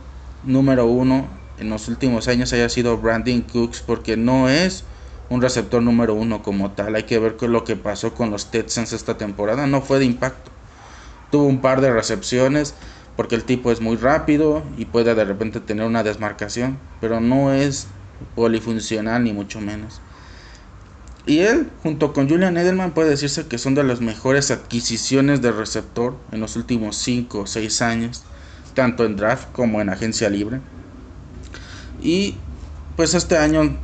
número 0.44 0.86
uno 0.86 1.26
en 1.58 1.70
los 1.70 1.88
últimos 1.88 2.28
años 2.28 2.52
haya 2.52 2.68
sido 2.68 2.96
Brandon 2.98 3.42
Cooks 3.42 3.80
porque 3.80 4.16
no 4.16 4.48
es 4.48 4.84
un 5.28 5.42
receptor 5.42 5.82
número 5.82 6.14
uno 6.14 6.42
como 6.42 6.70
tal. 6.70 6.94
Hay 6.94 7.02
que 7.02 7.18
ver 7.18 7.36
qué 7.36 7.48
lo 7.48 7.64
que 7.64 7.74
pasó 7.74 8.14
con 8.14 8.30
los 8.30 8.52
Texans 8.52 8.92
esta 8.92 9.18
temporada. 9.18 9.66
No 9.66 9.82
fue 9.82 9.98
de 9.98 10.04
impacto. 10.04 10.52
Tuvo 11.32 11.46
un 11.46 11.60
par 11.60 11.80
de 11.80 11.92
recepciones 11.92 12.74
porque 13.16 13.34
el 13.34 13.42
tipo 13.42 13.72
es 13.72 13.80
muy 13.80 13.96
rápido 13.96 14.62
y 14.76 14.84
puede 14.84 15.16
de 15.16 15.24
repente 15.24 15.60
tener 15.60 15.84
una 15.84 16.04
desmarcación, 16.04 16.78
pero 17.00 17.20
no 17.20 17.52
es 17.52 17.88
polifuncional 18.36 19.24
ni 19.24 19.32
mucho 19.32 19.60
menos. 19.60 20.00
Y 21.30 21.42
él, 21.42 21.70
junto 21.84 22.12
con 22.12 22.28
Julian 22.28 22.56
Edelman, 22.56 22.90
puede 22.90 23.10
decirse 23.10 23.46
que 23.46 23.56
son 23.56 23.76
de 23.76 23.84
las 23.84 24.00
mejores 24.00 24.50
adquisiciones 24.50 25.40
de 25.40 25.52
receptor 25.52 26.16
en 26.32 26.40
los 26.40 26.56
últimos 26.56 26.96
5 26.96 27.38
o 27.38 27.46
6 27.46 27.82
años, 27.82 28.24
tanto 28.74 29.04
en 29.04 29.14
draft 29.14 29.46
como 29.52 29.80
en 29.80 29.90
agencia 29.90 30.28
libre. 30.28 30.60
Y 32.02 32.34
pues 32.96 33.14
este 33.14 33.38
año 33.38 33.78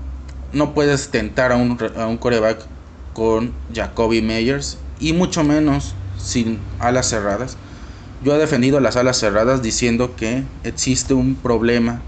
no 0.52 0.74
puedes 0.74 1.10
tentar 1.10 1.52
a 1.52 1.56
un, 1.56 1.78
a 1.96 2.08
un 2.08 2.18
coreback 2.18 2.66
con 3.12 3.52
Jacoby 3.72 4.22
Meyers 4.22 4.78
y 4.98 5.12
mucho 5.12 5.44
menos 5.44 5.94
sin 6.18 6.58
alas 6.80 7.08
cerradas. 7.08 7.56
Yo 8.24 8.34
he 8.34 8.38
defendido 8.38 8.80
las 8.80 8.96
alas 8.96 9.20
cerradas 9.20 9.62
diciendo 9.62 10.16
que 10.16 10.42
existe 10.64 11.14
un 11.14 11.36
problema 11.36 12.02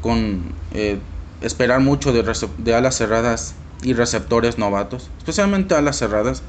con 0.00 0.42
eh, 0.74 0.98
esperar 1.40 1.78
mucho 1.78 2.12
de, 2.12 2.24
de, 2.58 2.74
alas 2.74 2.96
cerradas 2.96 3.54
y 3.82 3.94
receptores 3.94 4.58
novatos, 4.58 5.10
especialmente 5.18 5.74
alas 5.74 5.98
cerradas. 5.98 6.42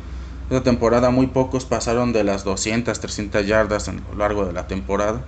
Esta 0.50 0.64
temporada 0.64 1.10
muy 1.10 1.28
pocos 1.28 1.66
pasaron 1.66 2.14
de 2.14 2.24
las 2.24 2.44
200, 2.44 3.00
300 3.00 3.48
yardas 3.48 3.88
a 3.90 3.94
lo 3.94 4.18
largo 4.18 4.46
de 4.46 4.54
la 4.54 4.68
temporada. 4.68 5.24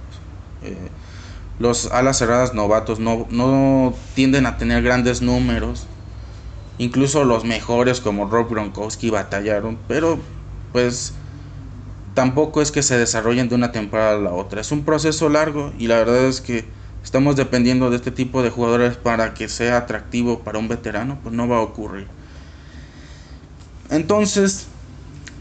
Eh, 0.62 0.89
los 1.57 1.91
alas 1.91 2.17
cerradas 2.17 2.53
novatos 2.53 3.00
no, 3.00 3.25
no 3.29 3.93
tienden 4.13 4.45
a 4.45 4.57
tener 4.57 4.83
grandes 4.83 5.21
números 5.21 5.88
Incluso 6.77 7.24
los 7.24 7.45
mejores 7.45 8.01
como 8.01 8.29
Rob 8.29 8.50
Gronkowski 8.50 9.09
batallaron, 9.09 9.79
pero 9.88 10.19
pues 10.74 11.13
tampoco 12.13 12.62
es 12.62 12.71
que 12.71 12.83
se 12.83 12.97
desarrollen 12.97 13.47
de 13.47 13.55
una 13.55 13.71
temporada 13.71 14.17
a 14.17 14.19
la 14.19 14.33
otra. 14.33 14.59
Es 14.59 14.71
un 14.71 14.83
proceso 14.83 15.29
largo 15.29 15.71
y 15.77 15.88
la 15.88 15.97
verdad 15.97 16.25
es 16.25 16.41
que 16.41 16.65
estamos 17.05 17.35
dependiendo 17.35 17.91
de 17.91 17.97
este 17.97 18.09
tipo 18.09 18.41
de 18.41 18.50
jugadores 18.50 18.97
para 18.97 19.35
que 19.35 19.47
sea 19.47 19.77
atractivo 19.77 20.39
para 20.39 20.57
un 20.57 20.67
veterano, 20.67 21.19
pues 21.21 21.35
no 21.35 21.47
va 21.47 21.57
a 21.57 21.62
ocurrir. 21.62 22.07
Entonces, 23.91 24.65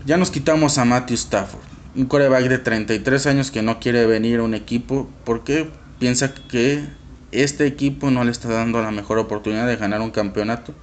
ya 0.05 0.19
nos 0.19 0.31
quitamos 0.31 0.77
a 0.77 0.85
Matthew 0.85 1.15
Stafford, 1.15 1.63
un 1.97 2.05
coreback 2.05 2.49
de 2.49 2.59
33 2.59 3.27
años 3.27 3.51
que 3.51 3.63
no 3.63 3.81
quiere 3.81 4.05
venir 4.05 4.41
a 4.41 4.43
un 4.43 4.53
equipo 4.53 5.09
porque 5.25 5.71
piensa 5.99 6.35
que 6.35 6.85
este 7.33 7.67
equipo 7.67 8.11
no 8.11 8.23
le 8.25 8.31
está 8.31 8.49
dando 8.49 8.83
la 8.83 8.91
mejor 8.91 9.19
oportunidad 9.19 9.67
de 9.67 9.77
ganar 9.77 10.03
un 10.03 10.11
campeonato 10.11 10.75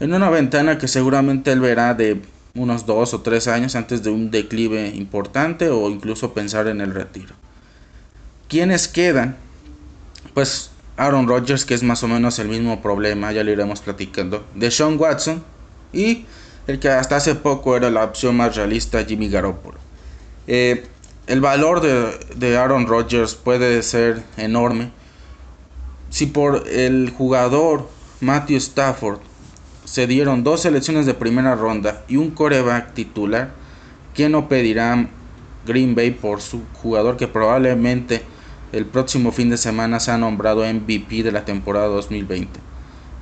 en 0.00 0.12
una 0.12 0.28
ventana 0.28 0.76
que 0.76 0.86
seguramente 0.86 1.50
él 1.50 1.60
verá 1.60 1.94
de 1.94 2.20
unos 2.54 2.84
dos 2.84 3.14
o 3.14 3.22
tres 3.22 3.48
años 3.48 3.74
antes 3.74 4.02
de 4.02 4.10
un 4.10 4.30
declive 4.30 4.88
importante 4.88 5.70
o 5.70 5.88
incluso 5.88 6.34
pensar 6.34 6.68
en 6.68 6.82
el 6.82 6.92
retiro. 6.92 7.34
¿Quiénes 8.48 8.86
quedan? 8.86 9.36
Pues 10.40 10.70
Aaron 10.96 11.28
Rodgers, 11.28 11.66
que 11.66 11.74
es 11.74 11.82
más 11.82 12.02
o 12.02 12.08
menos 12.08 12.38
el 12.38 12.48
mismo 12.48 12.80
problema, 12.80 13.30
ya 13.30 13.44
lo 13.44 13.50
iremos 13.50 13.82
platicando. 13.82 14.46
De 14.54 14.70
Sean 14.70 14.98
Watson 14.98 15.44
y 15.92 16.24
el 16.66 16.78
que 16.78 16.88
hasta 16.88 17.16
hace 17.16 17.34
poco 17.34 17.76
era 17.76 17.90
la 17.90 18.04
opción 18.04 18.38
más 18.38 18.56
realista, 18.56 19.04
Jimmy 19.04 19.28
Garoppolo. 19.28 19.76
Eh, 20.46 20.86
el 21.26 21.42
valor 21.42 21.82
de, 21.82 22.18
de 22.36 22.56
Aaron 22.56 22.86
Rodgers 22.86 23.34
puede 23.34 23.82
ser 23.82 24.22
enorme. 24.38 24.92
Si 26.08 26.24
por 26.24 26.66
el 26.66 27.10
jugador 27.10 27.90
Matthew 28.22 28.56
Stafford 28.56 29.18
se 29.84 30.06
dieron 30.06 30.42
dos 30.42 30.62
selecciones 30.62 31.04
de 31.04 31.12
primera 31.12 31.54
ronda 31.54 32.02
y 32.08 32.16
un 32.16 32.30
coreback 32.30 32.94
titular, 32.94 33.50
¿quién 34.14 34.32
no 34.32 34.48
pedirá 34.48 35.06
Green 35.66 35.94
Bay 35.94 36.12
por 36.12 36.40
su 36.40 36.62
jugador 36.80 37.18
que 37.18 37.28
probablemente 37.28 38.22
el 38.72 38.86
próximo 38.86 39.32
fin 39.32 39.50
de 39.50 39.56
semana 39.56 40.00
se 40.00 40.10
ha 40.10 40.18
nombrado 40.18 40.64
MVP 40.64 41.22
de 41.22 41.32
la 41.32 41.44
temporada 41.44 41.86
2020? 41.86 42.60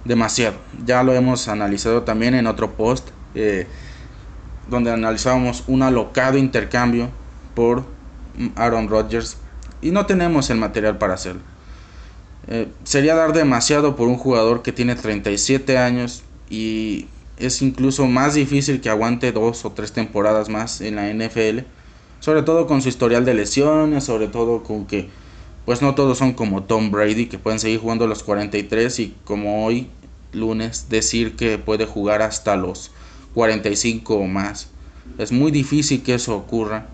Demasiado. 0.04 0.56
Ya 0.84 1.02
lo 1.02 1.14
hemos 1.14 1.48
analizado 1.48 2.02
también 2.02 2.34
en 2.34 2.46
otro 2.46 2.72
post 2.72 3.08
eh, 3.34 3.66
donde 4.68 4.90
analizábamos 4.90 5.64
un 5.66 5.82
alocado 5.82 6.38
intercambio 6.38 7.10
por 7.54 7.84
Aaron 8.56 8.88
Rodgers 8.88 9.38
y 9.80 9.90
no 9.90 10.06
tenemos 10.06 10.50
el 10.50 10.58
material 10.58 10.98
para 10.98 11.14
hacerlo. 11.14 11.42
Eh, 12.50 12.68
sería 12.84 13.14
dar 13.14 13.32
demasiado 13.32 13.94
por 13.94 14.08
un 14.08 14.16
jugador 14.16 14.62
que 14.62 14.72
tiene 14.72 14.94
37 14.94 15.76
años, 15.76 16.22
y 16.48 17.06
es 17.36 17.60
incluso 17.60 18.06
más 18.06 18.34
difícil 18.34 18.80
que 18.80 18.88
aguante 18.88 19.32
dos 19.32 19.64
o 19.64 19.72
tres 19.72 19.92
temporadas 19.92 20.48
más 20.48 20.80
en 20.80 20.96
la 20.96 21.12
NFL, 21.12 21.60
sobre 22.20 22.42
todo 22.42 22.66
con 22.66 22.80
su 22.80 22.88
historial 22.88 23.24
de 23.24 23.34
lesiones, 23.34 24.04
sobre 24.04 24.28
todo 24.28 24.62
con 24.62 24.86
que 24.86 25.10
pues 25.68 25.82
no 25.82 25.94
todos 25.94 26.16
son 26.16 26.32
como 26.32 26.62
Tom 26.62 26.90
Brady 26.90 27.26
que 27.26 27.38
pueden 27.38 27.60
seguir 27.60 27.78
jugando 27.78 28.06
los 28.06 28.22
43 28.22 29.00
y 29.00 29.14
como 29.24 29.66
hoy 29.66 29.90
lunes 30.32 30.86
decir 30.88 31.36
que 31.36 31.58
puede 31.58 31.84
jugar 31.84 32.22
hasta 32.22 32.56
los 32.56 32.90
45 33.34 34.14
o 34.14 34.26
más. 34.26 34.68
Es 35.18 35.30
muy 35.30 35.50
difícil 35.50 36.02
que 36.02 36.14
eso 36.14 36.34
ocurra. 36.34 36.86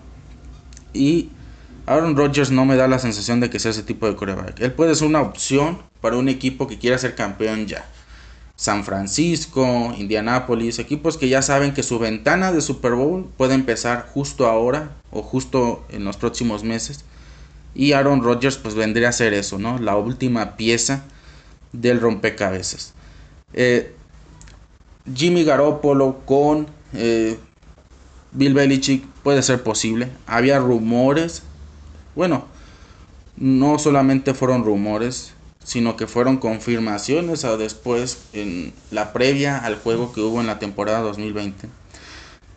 Y 0.93 1.29
Aaron 1.85 2.17
Rodgers 2.17 2.51
no 2.51 2.65
me 2.65 2.75
da 2.75 2.89
la 2.89 2.99
sensación 2.99 3.39
de 3.39 3.49
que 3.49 3.59
sea 3.59 3.71
ese 3.71 3.81
tipo 3.81 4.07
de 4.07 4.17
coreback. 4.17 4.59
Él 4.59 4.73
puede 4.73 4.93
ser 4.95 5.07
una 5.07 5.21
opción 5.21 5.81
para 6.01 6.17
un 6.17 6.27
equipo 6.27 6.67
que 6.67 6.77
quiera 6.77 6.97
ser 6.97 7.15
campeón 7.15 7.67
ya. 7.67 7.85
San 8.57 8.83
Francisco, 8.83 9.95
Indianapolis, 9.97 10.79
equipos 10.79 11.17
que 11.17 11.29
ya 11.29 11.41
saben 11.41 11.73
que 11.73 11.81
su 11.81 11.97
ventana 11.97 12.51
de 12.51 12.59
Super 12.59 12.95
Bowl 12.95 13.29
puede 13.37 13.53
empezar 13.53 14.09
justo 14.13 14.47
ahora 14.47 14.97
o 15.11 15.21
justo 15.21 15.85
en 15.87 16.03
los 16.03 16.17
próximos 16.17 16.65
meses. 16.65 17.05
Y 17.75 17.91
Aaron 17.91 18.23
Rodgers 18.23 18.57
pues 18.57 18.73
vendría 18.73 19.09
a 19.09 19.11
ser 19.11 19.33
eso, 19.33 19.59
¿no? 19.59 19.77
La 19.77 19.97
última 19.97 20.55
pieza 20.55 21.03
del 21.73 21.99
rompecabezas. 21.99 22.93
Eh, 23.53 23.93
Jimmy 25.13 25.43
Garoppolo 25.43 26.21
con 26.25 26.67
eh, 26.93 27.37
Bill 28.31 28.53
Belichick 28.53 29.05
puede 29.21 29.43
ser 29.43 29.61
posible. 29.61 30.09
Había 30.25 30.57
rumores 30.57 31.43
bueno, 32.15 32.45
no 33.35 33.77
solamente 33.77 34.33
fueron 34.33 34.63
rumores, 34.63 35.33
sino 35.63 35.97
que 35.97 36.07
fueron 36.07 36.37
confirmaciones 36.37 37.43
a 37.43 37.57
después 37.57 38.19
en 38.31 38.73
la 38.89 39.11
previa 39.11 39.57
al 39.57 39.75
juego 39.75 40.13
que 40.13 40.21
hubo 40.21 40.39
en 40.39 40.47
la 40.47 40.57
temporada 40.57 41.01
2020, 41.01 41.67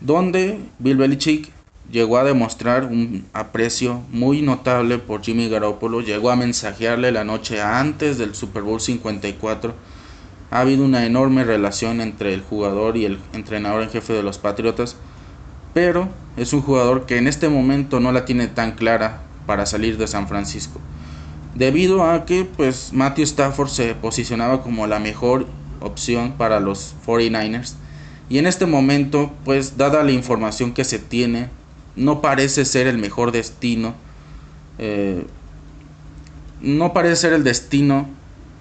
donde 0.01 0.61
Bill 0.79 0.97
Belichick 0.97 1.53
llegó 1.91 2.19
a 2.19 2.25
demostrar 2.25 2.85
un 2.85 3.27
aprecio 3.33 4.03
muy 4.11 4.43
notable 4.43 4.99
por 4.99 5.23
Jimmy 5.23 5.49
Garoppolo, 5.49 6.01
llegó 6.01 6.31
a 6.31 6.37
mensajearle 6.37 7.13
la 7.13 7.25
noche 7.25 7.61
antes 7.61 8.19
del 8.19 8.35
Super 8.35 8.63
Bowl 8.63 8.81
54. 8.81 9.75
Ha 10.51 10.61
habido 10.61 10.85
una 10.85 11.05
enorme 11.05 11.45
relación 11.45 12.01
entre 12.01 12.35
el 12.35 12.43
jugador 12.43 12.97
y 12.97 13.05
el 13.05 13.19
entrenador 13.33 13.83
en 13.83 13.91
jefe 13.91 14.13
de 14.13 14.23
los 14.23 14.39
Patriotas, 14.39 14.97
pero 15.75 16.09
es 16.37 16.53
un 16.53 16.63
jugador 16.63 17.07
que 17.07 17.19
en 17.19 17.27
este 17.27 17.49
momento 17.49 18.01
no 18.01 18.13
la 18.13 18.25
tiene 18.25 18.47
tan 18.47 18.73
clara 18.73 19.23
para 19.47 19.67
salir 19.67 19.99
de 19.99 20.07
San 20.07 20.29
Francisco. 20.29 20.81
Debido 21.55 22.05
a 22.05 22.25
que 22.25 22.45
pues 22.45 22.93
Matthew 22.93 23.25
Stafford 23.25 23.69
se 23.69 23.95
posicionaba 23.95 24.63
como 24.63 24.87
la 24.87 24.99
mejor 24.99 25.47
opción 25.81 26.33
para 26.33 26.61
los 26.61 26.95
49ers. 27.07 27.75
Y 28.29 28.39
en 28.39 28.47
este 28.47 28.67
momento, 28.67 29.33
pues 29.45 29.77
dada 29.77 30.05
la 30.05 30.13
información 30.13 30.73
que 30.73 30.85
se 30.85 30.99
tiene, 30.99 31.49
no 31.99 32.21
parece 32.23 32.65
ser 32.65 32.87
el 32.87 32.97
mejor 32.97 33.33
destino. 33.33 33.95
Eh, 34.79 35.27
no 36.61 36.93
parece 36.93 37.17
ser 37.17 37.33
el 37.33 37.45
destino 37.45 38.09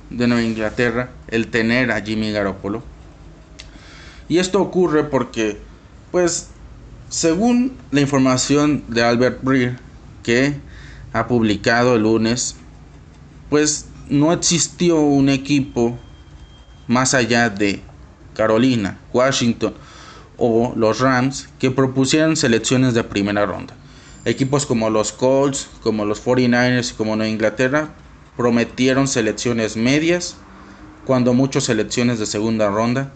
de 0.10 0.28
Nueva 0.28 0.44
Inglaterra 0.44 1.12
el 1.28 1.48
tener 1.48 1.92
a 1.92 2.02
Jimmy 2.02 2.32
Garoppolo. 2.32 2.84
Y 4.28 4.40
esto 4.40 4.62
ocurre 4.62 5.06
porque, 5.06 5.58
pues, 6.12 6.50
según 7.10 7.78
la 7.92 8.02
información 8.02 8.84
de 8.88 9.04
Albert 9.04 9.44
Breer, 9.44 9.80
que 10.24 10.56
ha 11.14 11.28
publicado 11.28 11.96
el 11.96 12.04
lunes, 12.04 12.56
pues 13.50 13.86
no 14.10 14.34
existió 14.34 15.00
un 15.00 15.30
equipo 15.30 15.98
más 16.88 17.14
allá 17.14 17.50
de 17.50 17.82
Carolina, 18.34 19.00
Washington 19.14 19.74
o 20.38 20.74
los 20.76 21.00
Rams 21.00 21.50
que 21.60 21.72
propusieran 21.72 22.36
selecciones 22.36 22.94
de 22.94 23.04
primera 23.04 23.46
ronda. 23.46 23.74
Equipos 24.26 24.66
como 24.66 24.90
los 24.90 25.12
Colts, 25.12 25.70
como 25.82 26.06
los 26.06 26.24
49ers 26.24 26.92
y 26.92 26.94
como 26.96 27.16
Nueva 27.16 27.32
Inglaterra 27.32 27.90
prometieron 28.36 29.08
selecciones 29.08 29.78
medias, 29.78 30.38
cuando 31.06 31.34
muchas 31.34 31.64
selecciones 31.64 32.20
de 32.20 32.26
segunda 32.26 32.70
ronda. 32.70 33.12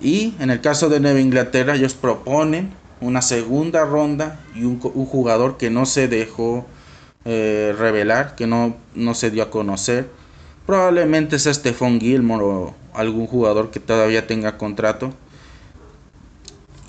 Y 0.00 0.34
en 0.40 0.50
el 0.50 0.60
caso 0.60 0.88
de 0.88 0.98
Nueva 0.98 1.20
Inglaterra 1.20 1.76
ellos 1.76 1.94
proponen 1.94 2.72
una 3.00 3.22
segunda 3.22 3.84
ronda 3.84 4.40
y 4.54 4.64
un, 4.64 4.80
un 4.94 5.06
jugador 5.06 5.56
que 5.56 5.70
no 5.70 5.86
se 5.86 6.08
dejó 6.08 6.66
eh, 7.26 7.74
revelar, 7.78 8.34
que 8.34 8.46
no, 8.46 8.76
no 8.94 9.14
se 9.14 9.30
dio 9.30 9.42
a 9.42 9.50
conocer. 9.50 10.08
Probablemente 10.66 11.38
sea 11.38 11.52
Stephon 11.52 12.00
Gilmore 12.00 12.44
o 12.44 12.74
algún 12.94 13.26
jugador 13.26 13.70
que 13.70 13.80
todavía 13.80 14.26
tenga 14.26 14.56
contrato. 14.56 15.12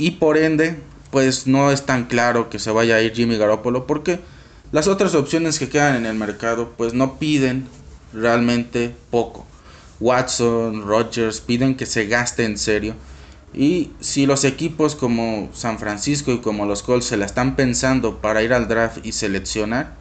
Y 0.01 0.09
por 0.09 0.35
ende, 0.35 0.79
pues 1.11 1.45
no 1.45 1.69
es 1.69 1.85
tan 1.85 2.05
claro 2.05 2.49
que 2.49 2.57
se 2.57 2.71
vaya 2.71 2.95
a 2.95 3.01
ir 3.03 3.13
Jimmy 3.13 3.37
Garoppolo 3.37 3.85
porque 3.85 4.19
las 4.71 4.87
otras 4.87 5.13
opciones 5.13 5.59
que 5.59 5.69
quedan 5.69 5.95
en 5.95 6.07
el 6.07 6.15
mercado 6.15 6.73
pues 6.75 6.95
no 6.95 7.19
piden 7.19 7.67
realmente 8.11 8.95
poco. 9.11 9.45
Watson, 9.99 10.87
Rodgers 10.87 11.39
piden 11.39 11.75
que 11.75 11.85
se 11.85 12.07
gaste 12.07 12.45
en 12.45 12.57
serio. 12.57 12.95
Y 13.53 13.91
si 13.99 14.25
los 14.25 14.43
equipos 14.43 14.95
como 14.95 15.49
San 15.53 15.77
Francisco 15.77 16.31
y 16.31 16.39
como 16.39 16.65
los 16.65 16.81
Colts 16.81 17.05
se 17.05 17.17
la 17.17 17.27
están 17.27 17.55
pensando 17.55 18.21
para 18.21 18.41
ir 18.41 18.53
al 18.53 18.67
draft 18.67 19.05
y 19.05 19.11
seleccionar, 19.11 19.93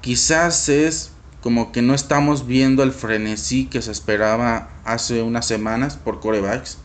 quizás 0.00 0.68
es 0.68 1.12
como 1.42 1.70
que 1.70 1.80
no 1.80 1.94
estamos 1.94 2.44
viendo 2.48 2.82
el 2.82 2.90
frenesí 2.90 3.66
que 3.66 3.82
se 3.82 3.92
esperaba 3.92 4.70
hace 4.84 5.22
unas 5.22 5.46
semanas 5.46 5.96
por 5.96 6.18
corebacks. 6.18 6.78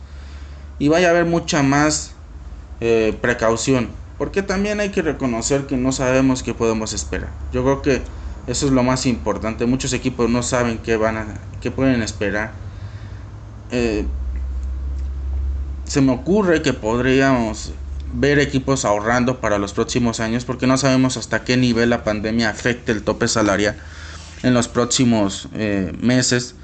Y 0.78 0.86
vaya 0.86 1.08
a 1.08 1.10
haber 1.10 1.24
mucha 1.24 1.64
más 1.64 2.13
eh, 2.86 3.16
precaución. 3.18 3.88
Porque 4.18 4.42
también 4.42 4.78
hay 4.78 4.90
que 4.90 5.00
reconocer 5.00 5.62
que 5.62 5.78
no 5.78 5.90
sabemos 5.90 6.42
qué 6.42 6.52
podemos 6.52 6.92
esperar. 6.92 7.30
Yo 7.50 7.62
creo 7.62 7.80
que 7.80 8.02
eso 8.46 8.66
es 8.66 8.72
lo 8.72 8.82
más 8.82 9.06
importante. 9.06 9.64
Muchos 9.64 9.94
equipos 9.94 10.28
no 10.28 10.42
saben 10.42 10.76
qué 10.76 10.98
van 10.98 11.16
a, 11.16 11.26
qué 11.62 11.70
pueden 11.70 12.02
esperar. 12.02 12.52
Eh, 13.70 14.04
se 15.84 16.02
me 16.02 16.12
ocurre 16.12 16.60
que 16.60 16.74
podríamos 16.74 17.72
ver 18.12 18.38
equipos 18.38 18.84
ahorrando 18.84 19.40
para 19.40 19.58
los 19.58 19.72
próximos 19.72 20.20
años 20.20 20.44
porque 20.44 20.66
no 20.66 20.76
sabemos 20.76 21.16
hasta 21.16 21.42
qué 21.42 21.56
nivel 21.56 21.88
la 21.88 22.04
pandemia 22.04 22.50
afecte 22.50 22.92
el 22.92 23.02
tope 23.02 23.28
salarial 23.28 23.76
en 24.42 24.52
los 24.52 24.68
próximos 24.68 25.48
eh, 25.54 25.90
meses, 26.02 26.54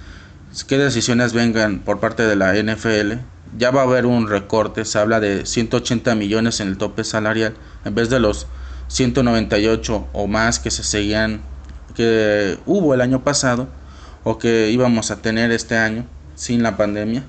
qué 0.68 0.76
decisiones 0.76 1.32
vengan 1.32 1.78
por 1.78 1.98
parte 1.98 2.24
de 2.24 2.36
la 2.36 2.52
NFL. 2.52 3.20
Ya 3.58 3.70
va 3.70 3.80
a 3.80 3.84
haber 3.84 4.06
un 4.06 4.28
recorte, 4.28 4.84
se 4.84 4.98
habla 4.98 5.20
de 5.20 5.44
180 5.44 6.14
millones 6.14 6.60
en 6.60 6.68
el 6.68 6.78
tope 6.78 7.04
salarial 7.04 7.54
en 7.84 7.94
vez 7.94 8.08
de 8.08 8.20
los 8.20 8.46
198 8.88 10.08
o 10.12 10.26
más 10.26 10.58
que 10.60 10.70
se 10.70 10.82
seguían 10.82 11.40
que 11.94 12.58
hubo 12.66 12.94
el 12.94 13.00
año 13.00 13.24
pasado 13.24 13.68
o 14.22 14.38
que 14.38 14.70
íbamos 14.70 15.10
a 15.10 15.16
tener 15.16 15.50
este 15.50 15.76
año 15.76 16.06
sin 16.36 16.62
la 16.62 16.76
pandemia 16.76 17.24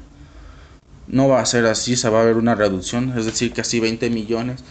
no 1.12 1.28
va 1.28 1.42
a 1.42 1.46
ser 1.46 1.66
así, 1.66 1.96
se 1.98 2.10
va 2.10 2.22
a 2.22 2.26
ver 2.26 2.38
una 2.38 2.56
reducción, 2.56 3.14
es 3.18 3.26
decir, 3.26 3.52
casi 3.54 3.80
20 3.80 4.10
millones. 4.10 4.64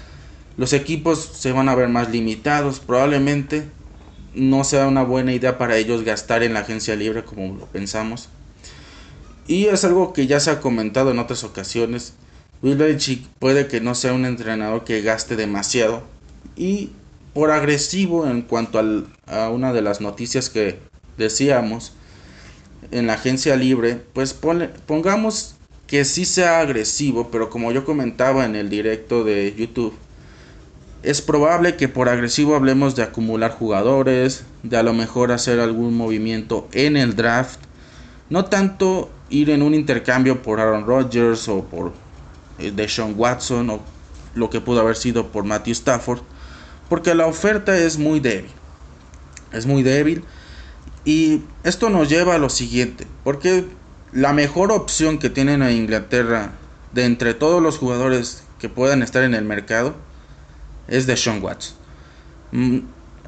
Los 0.56 0.72
equipos 0.72 1.18
se 1.34 1.52
van 1.52 1.68
a 1.68 1.74
ver 1.74 1.88
más 1.88 2.10
limitados, 2.10 2.80
probablemente 2.80 3.68
no 4.34 4.64
sea 4.64 4.86
una 4.86 5.02
buena 5.02 5.32
idea 5.32 5.58
para 5.58 5.76
ellos 5.76 6.02
gastar 6.02 6.42
en 6.42 6.54
la 6.54 6.60
agencia 6.60 6.96
libre 6.96 7.24
como 7.24 7.54
lo 7.56 7.66
pensamos. 7.66 8.30
Y 9.50 9.66
es 9.66 9.84
algo 9.84 10.12
que 10.12 10.28
ya 10.28 10.38
se 10.38 10.52
ha 10.52 10.60
comentado 10.60 11.10
en 11.10 11.18
otras 11.18 11.42
ocasiones. 11.42 12.12
Bill 12.62 12.76
Belichick 12.76 13.26
puede 13.40 13.66
que 13.66 13.80
no 13.80 13.96
sea 13.96 14.12
un 14.12 14.24
entrenador 14.24 14.84
que 14.84 15.02
gaste 15.02 15.34
demasiado. 15.34 16.04
Y 16.54 16.90
por 17.34 17.50
agresivo 17.50 18.28
en 18.28 18.42
cuanto 18.42 18.78
a 19.26 19.48
una 19.48 19.72
de 19.72 19.82
las 19.82 20.00
noticias 20.00 20.50
que 20.50 20.78
decíamos 21.18 21.94
en 22.92 23.08
la 23.08 23.14
agencia 23.14 23.56
libre, 23.56 24.00
pues 24.12 24.34
pongamos 24.86 25.56
que 25.88 26.04
sí 26.04 26.26
sea 26.26 26.60
agresivo, 26.60 27.32
pero 27.32 27.50
como 27.50 27.72
yo 27.72 27.84
comentaba 27.84 28.44
en 28.44 28.54
el 28.54 28.70
directo 28.70 29.24
de 29.24 29.52
YouTube, 29.58 29.94
es 31.02 31.20
probable 31.20 31.74
que 31.74 31.88
por 31.88 32.08
agresivo 32.08 32.54
hablemos 32.54 32.94
de 32.94 33.02
acumular 33.02 33.50
jugadores, 33.50 34.44
de 34.62 34.76
a 34.76 34.84
lo 34.84 34.92
mejor 34.92 35.32
hacer 35.32 35.58
algún 35.58 35.96
movimiento 35.96 36.68
en 36.70 36.96
el 36.96 37.16
draft, 37.16 37.58
no 38.28 38.44
tanto 38.44 39.10
ir 39.30 39.50
en 39.50 39.62
un 39.62 39.74
intercambio 39.74 40.42
por 40.42 40.60
Aaron 40.60 40.86
Rodgers 40.86 41.48
o 41.48 41.64
por 41.64 41.92
eh, 42.58 42.72
Deshaun 42.74 43.14
Watson 43.16 43.70
o 43.70 43.80
lo 44.34 44.50
que 44.50 44.60
pudo 44.60 44.80
haber 44.80 44.96
sido 44.96 45.28
por 45.28 45.44
Matthew 45.44 45.72
Stafford, 45.72 46.20
porque 46.88 47.14
la 47.14 47.26
oferta 47.26 47.76
es 47.76 47.98
muy 47.98 48.20
débil. 48.20 48.50
Es 49.52 49.66
muy 49.66 49.82
débil 49.82 50.24
y 51.04 51.42
esto 51.64 51.90
nos 51.90 52.08
lleva 52.08 52.34
a 52.34 52.38
lo 52.38 52.50
siguiente, 52.50 53.06
porque 53.24 53.64
la 54.12 54.32
mejor 54.32 54.72
opción 54.72 55.18
que 55.18 55.30
tienen 55.30 55.62
a 55.62 55.72
Inglaterra 55.72 56.52
de 56.92 57.04
entre 57.04 57.34
todos 57.34 57.62
los 57.62 57.78
jugadores 57.78 58.42
que 58.58 58.68
puedan 58.68 59.02
estar 59.02 59.22
en 59.22 59.34
el 59.34 59.44
mercado 59.44 59.94
es 60.88 61.06
de 61.06 61.16
Sean 61.16 61.42
Watts. 61.42 61.74
Mm, 62.52 62.80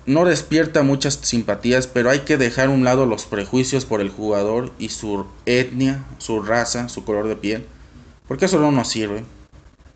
no 0.07 0.25
despierta 0.25 0.83
muchas 0.83 1.15
simpatías, 1.23 1.87
pero 1.87 2.11
hay 2.11 2.21
que 2.21 2.37
dejar 2.37 2.67
a 2.67 2.71
un 2.71 2.85
lado 2.85 3.07
los 3.07 3.25
prejuicios 3.25 3.85
por 3.85 4.01
el 4.01 4.11
jugador 4.11 4.73
y 4.79 4.89
su 4.89 5.27
etnia, 5.47 6.05
su 6.19 6.43
raza, 6.43 6.89
su 6.89 7.05
color 7.05 7.29
de 7.29 7.37
piel, 7.37 7.67
porque 8.27 8.47
eso 8.47 8.59
no 8.59 8.73
nos 8.73 8.89
sirve. 8.89 9.25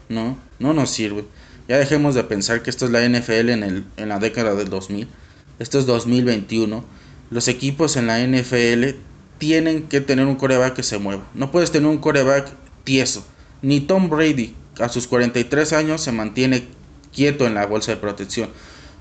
No, 0.08 0.38
no 0.58 0.72
nos 0.72 0.90
sirve. 0.90 1.24
Ya 1.68 1.78
dejemos 1.78 2.14
de 2.14 2.22
pensar 2.22 2.62
que 2.62 2.70
esto 2.70 2.86
es 2.86 2.92
la 2.92 3.06
NFL 3.08 3.50
en, 3.50 3.64
el, 3.64 3.84
en 3.96 4.08
la 4.08 4.20
década 4.20 4.54
del 4.54 4.70
2000. 4.70 5.08
Esto 5.58 5.78
es 5.80 5.86
2021. 5.86 6.84
Los 7.30 7.48
equipos 7.48 7.96
en 7.96 8.06
la 8.06 8.24
NFL 8.24 8.98
tienen 9.38 9.88
que 9.88 10.00
tener 10.00 10.26
un 10.26 10.36
coreback 10.36 10.74
que 10.74 10.82
se 10.84 10.98
mueva. 10.98 11.26
No 11.34 11.50
puedes 11.50 11.72
tener 11.72 11.88
un 11.88 11.98
coreback 11.98 12.48
tieso. 12.84 13.26
Ni 13.62 13.80
Tom 13.80 14.08
Brady, 14.08 14.54
a 14.78 14.88
sus 14.88 15.08
43 15.08 15.72
años, 15.72 16.02
se 16.02 16.12
mantiene 16.12 16.68
quieto 17.12 17.46
en 17.46 17.54
la 17.54 17.66
bolsa 17.66 17.92
de 17.92 17.96
protección. 17.96 18.50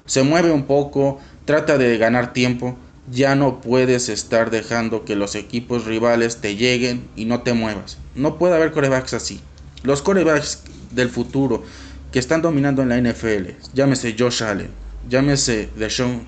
Se 0.06 0.24
mueve 0.24 0.52
un 0.52 0.66
poco, 0.66 1.20
trata 1.46 1.78
de 1.78 1.98
ganar 1.98 2.34
tiempo. 2.34 2.78
Ya 3.12 3.36
no 3.36 3.62
puedes 3.62 4.10
estar 4.10 4.50
dejando 4.50 5.06
que 5.06 5.16
los 5.16 5.36
equipos 5.36 5.86
rivales 5.86 6.38
te 6.42 6.56
lleguen 6.56 7.08
y 7.16 7.26
no 7.26 7.42
te 7.42 7.54
muevas. 7.54 7.98
No 8.16 8.38
puede 8.38 8.56
haber 8.56 8.72
corebacks 8.72 9.14
así. 9.14 9.42
Los 9.84 10.02
corebacks 10.02 10.64
del 10.92 11.10
futuro 11.10 11.64
que 12.12 12.20
están 12.20 12.42
dominando 12.42 12.82
en 12.82 12.90
la 12.90 12.98
NFL, 12.98 13.52
llámese 13.74 14.16
Josh 14.18 14.42
Allen, 14.42 14.72
llámese 15.10 15.70
Deshaun 15.76 16.26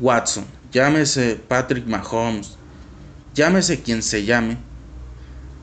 Watson, 0.00 0.46
llámese 0.72 1.36
Patrick 1.36 1.86
Mahomes, 1.86 2.56
llámese 3.34 3.82
quien 3.82 4.02
se 4.02 4.24
llame, 4.24 4.56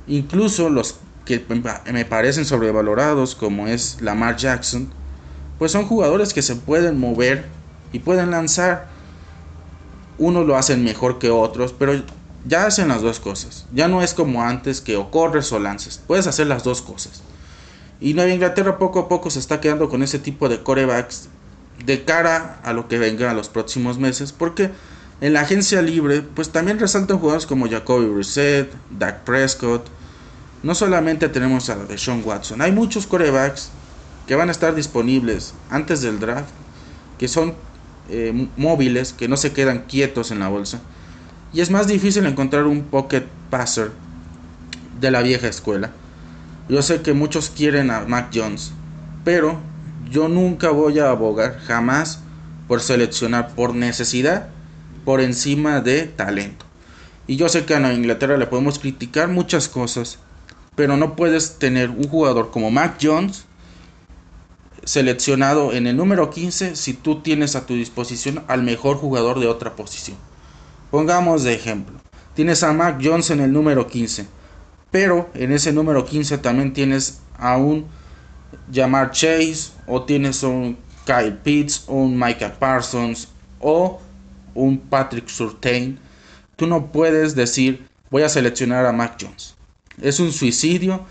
incluso 0.08 0.70
los 0.70 1.00
que 1.26 1.44
me 1.92 2.06
parecen 2.06 2.46
sobrevalorados 2.46 3.34
como 3.34 3.68
es 3.68 4.00
Lamar 4.02 4.38
Jackson, 4.38 4.94
pues 5.58 5.72
son 5.72 5.86
jugadores 5.86 6.34
que 6.34 6.42
se 6.42 6.56
pueden 6.56 7.00
mover 7.00 7.46
y 7.92 8.00
pueden 8.00 8.32
lanzar. 8.32 8.88
Unos 10.18 10.46
lo 10.46 10.56
hacen 10.56 10.84
mejor 10.84 11.20
que 11.20 11.30
otros, 11.30 11.74
pero 11.78 12.02
ya 12.46 12.66
hacen 12.66 12.88
las 12.88 13.02
dos 13.02 13.20
cosas. 13.20 13.66
Ya 13.74 13.88
no 13.88 14.02
es 14.02 14.14
como 14.14 14.44
antes 14.44 14.82
que 14.82 14.98
o 14.98 15.12
corres 15.12 15.52
o 15.52 15.60
lanzas. 15.60 16.02
Puedes 16.06 16.28
hacer 16.28 16.48
las 16.48 16.64
dos 16.64 16.82
cosas. 16.82 17.22
Y 18.00 18.14
Nueva 18.14 18.32
Inglaterra 18.32 18.78
poco 18.78 19.00
a 19.00 19.08
poco 19.08 19.30
se 19.30 19.40
está 19.40 19.60
quedando 19.62 19.90
con 19.90 20.04
ese 20.04 20.20
tipo 20.20 20.50
de 20.50 20.62
corebacks 20.62 21.30
de 21.86 22.04
cara 22.04 22.60
a 22.64 22.74
lo 22.74 22.88
que 22.88 22.98
venga 22.98 23.32
a 23.32 23.34
los 23.34 23.50
próximos 23.50 23.98
meses. 23.98 24.32
Porque 24.32 24.72
en 25.22 25.34
la 25.34 25.42
agencia 25.42 25.82
libre, 25.82 26.22
pues 26.22 26.50
también 26.50 26.80
resaltan 26.80 27.20
jugadores 27.20 27.46
como 27.46 27.70
Jacoby 27.70 28.08
Brissett, 28.08 28.72
Dak 28.92 29.24
Prescott. 29.24 29.88
No 30.64 30.76
solamente 30.76 31.30
tenemos 31.30 31.70
a 31.70 31.76
Deshaun 31.76 32.24
Watson, 32.26 32.62
hay 32.62 32.72
muchos 32.72 33.06
corebacks 33.06 33.70
que 34.28 34.36
van 34.36 34.50
a 34.50 34.52
estar 34.52 34.76
disponibles 34.76 35.54
antes 35.70 36.02
del 36.02 36.20
draft, 36.20 36.50
que 37.18 37.28
son 37.28 37.54
eh, 38.10 38.48
móviles, 38.58 39.14
que 39.14 39.28
no 39.28 39.38
se 39.38 39.54
quedan 39.54 39.84
quietos 39.88 40.32
en 40.32 40.40
la 40.40 40.48
bolsa. 40.48 40.80
Y 41.54 41.62
es 41.62 41.72
más 41.72 41.88
difícil 41.88 42.26
encontrar 42.26 42.66
un 42.66 42.84
pocket 42.84 43.26
passer 43.50 43.92
de 45.00 45.12
la 45.12 45.22
vieja 45.22 45.48
escuela. 45.48 45.92
Yo 46.68 46.82
sé 46.82 47.02
que 47.02 47.14
muchos 47.14 47.50
quieren 47.50 47.92
a 47.92 48.02
Mac 48.02 48.32
Jones, 48.34 48.72
pero 49.24 49.60
yo 50.10 50.28
nunca 50.28 50.72
voy 50.72 51.00
a 51.00 51.10
abogar 51.10 51.60
jamás 51.60 52.20
por 52.68 52.82
seleccionar 52.82 53.54
por 53.54 53.76
necesidad 53.76 54.50
por 55.06 55.22
encima 55.22 55.82
de 55.82 56.04
talento. 56.04 56.66
Y 57.28 57.38
yo 57.38 57.48
sé 57.48 57.66
que 57.66 57.76
a 57.76 57.94
Inglaterra 57.94 58.38
le 58.38 58.48
podemos 58.48 58.80
criticar 58.80 59.30
muchas 59.30 59.68
cosas, 59.68 60.18
pero 60.76 60.98
no 60.98 61.16
puedes 61.16 61.58
tener 61.58 61.90
un 61.90 62.08
jugador 62.08 62.52
como 62.52 62.72
Mac 62.72 62.98
Jones 63.02 63.46
seleccionado 64.86 65.74
en 65.74 65.88
el 65.88 65.98
número 65.98 66.30
15 66.30 66.76
si 66.76 66.94
tú 66.94 67.22
tienes 67.22 67.56
a 67.56 67.66
tu 67.66 67.74
disposición 67.74 68.44
al 68.48 68.64
mejor 68.64 68.98
jugador 68.98 69.40
de 69.40 69.48
otra 69.48 69.76
posición. 69.76 70.18
Pongamos 70.92 71.44
de 71.44 71.54
ejemplo, 71.54 72.00
tienes 72.36 72.64
a 72.64 72.72
Mac 72.72 73.02
Jones 73.04 73.32
en 73.32 73.42
el 73.42 73.52
número 73.52 73.88
15, 73.88 74.28
pero 74.92 75.30
en 75.34 75.52
ese 75.52 75.74
número 75.74 76.06
15 76.06 76.38
también 76.38 76.72
tienes 76.72 77.20
a 77.38 77.58
un 77.58 77.86
Jamar 78.74 79.12
Chase, 79.12 79.72
o 79.88 80.04
tienes 80.04 80.44
un 80.44 80.78
Kyle 81.06 81.34
Pitts, 81.44 81.84
o 81.88 81.96
un 81.96 82.18
Micah 82.18 82.58
Parsons, 82.58 83.28
o 83.60 84.00
un 84.54 84.80
Patrick 84.80 85.28
Surtain. 85.28 86.00
Tú 86.56 86.68
no 86.68 86.92
puedes 86.92 87.36
decir, 87.36 87.88
voy 88.10 88.24
a 88.24 88.30
seleccionar 88.30 88.86
a 88.86 88.94
Mac 88.94 89.18
Jones. 89.20 89.56
Es 90.02 90.20
un 90.20 90.32
suicidio 90.32 91.06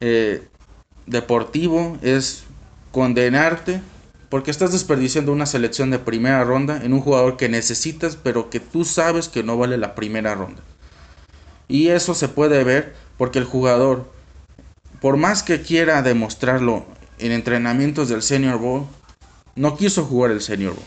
eh, 0.00 0.48
deportivo, 1.06 1.98
es 2.02 2.44
condenarte 2.92 3.82
porque 4.28 4.50
estás 4.50 4.72
desperdiciando 4.72 5.32
una 5.32 5.44
selección 5.44 5.90
de 5.90 5.98
primera 5.98 6.42
ronda 6.44 6.82
en 6.82 6.94
un 6.94 7.00
jugador 7.00 7.36
que 7.36 7.50
necesitas, 7.50 8.16
pero 8.16 8.48
que 8.48 8.60
tú 8.60 8.84
sabes 8.84 9.28
que 9.28 9.42
no 9.42 9.58
vale 9.58 9.76
la 9.76 9.94
primera 9.94 10.34
ronda. 10.34 10.62
Y 11.68 11.88
eso 11.88 12.14
se 12.14 12.28
puede 12.28 12.64
ver 12.64 12.94
porque 13.18 13.38
el 13.38 13.44
jugador, 13.44 14.10
por 15.00 15.16
más 15.16 15.42
que 15.42 15.60
quiera 15.60 16.00
demostrarlo 16.00 16.86
en 17.18 17.32
entrenamientos 17.32 18.08
del 18.08 18.22
Senior 18.22 18.58
Bowl, 18.58 18.86
no 19.54 19.76
quiso 19.76 20.04
jugar 20.04 20.30
el 20.30 20.40
Senior 20.40 20.74
Bowl. 20.74 20.84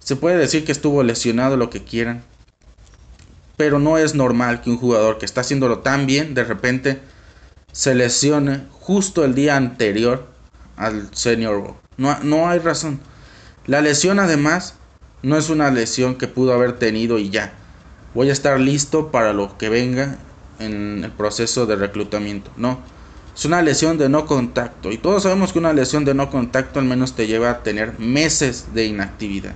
Se 0.00 0.16
puede 0.16 0.36
decir 0.36 0.64
que 0.64 0.72
estuvo 0.72 1.02
lesionado, 1.02 1.56
lo 1.56 1.70
que 1.70 1.84
quieran. 1.84 2.24
Pero 3.56 3.78
no 3.78 3.98
es 3.98 4.16
normal 4.16 4.60
que 4.60 4.70
un 4.70 4.78
jugador 4.78 5.18
que 5.18 5.26
está 5.26 5.42
haciéndolo 5.42 5.78
tan 5.78 6.06
bien, 6.06 6.34
de 6.34 6.42
repente 6.42 7.00
se 7.70 7.94
lesione 7.94 8.64
justo 8.72 9.24
el 9.24 9.36
día 9.36 9.56
anterior 9.56 10.33
al 10.76 11.08
Senior. 11.14 11.74
No, 11.96 12.18
no 12.22 12.48
hay 12.48 12.58
razón. 12.58 13.00
La 13.66 13.80
lesión 13.80 14.18
además 14.18 14.74
no 15.22 15.36
es 15.38 15.48
una 15.48 15.70
lesión 15.70 16.16
que 16.16 16.28
pudo 16.28 16.52
haber 16.52 16.78
tenido 16.78 17.18
y 17.18 17.30
ya. 17.30 17.54
Voy 18.14 18.28
a 18.28 18.32
estar 18.32 18.60
listo 18.60 19.10
para 19.10 19.32
lo 19.32 19.56
que 19.56 19.68
venga 19.68 20.18
en 20.58 21.02
el 21.02 21.10
proceso 21.10 21.66
de 21.66 21.76
reclutamiento. 21.76 22.50
No. 22.56 22.78
Es 23.34 23.44
una 23.44 23.62
lesión 23.62 23.98
de 23.98 24.08
no 24.08 24.26
contacto. 24.26 24.92
Y 24.92 24.98
todos 24.98 25.24
sabemos 25.24 25.52
que 25.52 25.58
una 25.58 25.72
lesión 25.72 26.04
de 26.04 26.14
no 26.14 26.30
contacto 26.30 26.78
al 26.78 26.84
menos 26.84 27.14
te 27.14 27.26
lleva 27.26 27.50
a 27.50 27.62
tener 27.62 27.98
meses 27.98 28.66
de 28.74 28.84
inactividad. 28.84 29.54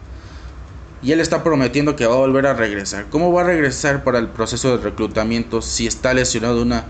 Y 1.02 1.12
él 1.12 1.20
está 1.20 1.44
prometiendo 1.44 1.94
que 1.94 2.06
va 2.06 2.14
a 2.14 2.18
volver 2.18 2.46
a 2.46 2.54
regresar. 2.54 3.06
¿Cómo 3.10 3.32
va 3.32 3.42
a 3.42 3.44
regresar 3.44 4.02
para 4.02 4.18
el 4.18 4.28
proceso 4.28 4.76
de 4.76 4.82
reclutamiento 4.82 5.62
si 5.62 5.86
está 5.86 6.12
lesionado 6.12 6.60
una, 6.62 6.84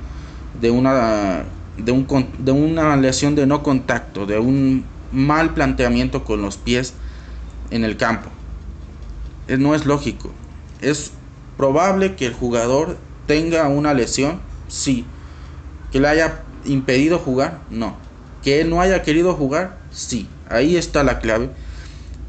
de 0.60 0.70
una 0.70 1.44
de, 1.78 1.92
un, 1.92 2.06
de 2.38 2.52
una 2.52 2.96
lesión 2.96 3.34
de 3.34 3.46
no 3.46 3.62
contacto, 3.62 4.26
de 4.26 4.38
un 4.38 4.84
mal 5.12 5.54
planteamiento 5.54 6.24
con 6.24 6.42
los 6.42 6.56
pies 6.56 6.94
en 7.70 7.84
el 7.84 7.96
campo. 7.96 8.30
Eh, 9.46 9.56
no 9.56 9.74
es 9.74 9.86
lógico. 9.86 10.30
Es 10.80 11.12
probable 11.56 12.14
que 12.14 12.26
el 12.26 12.34
jugador 12.34 12.98
tenga 13.26 13.68
una 13.68 13.94
lesión, 13.94 14.40
sí. 14.68 15.04
Que 15.90 16.00
le 16.00 16.08
haya 16.08 16.42
impedido 16.64 17.18
jugar, 17.18 17.60
no. 17.70 17.96
Que 18.42 18.60
él 18.60 18.70
no 18.70 18.80
haya 18.80 19.02
querido 19.02 19.34
jugar, 19.34 19.78
sí. 19.90 20.28
Ahí 20.48 20.76
está 20.76 21.02
la 21.02 21.18
clave. 21.18 21.50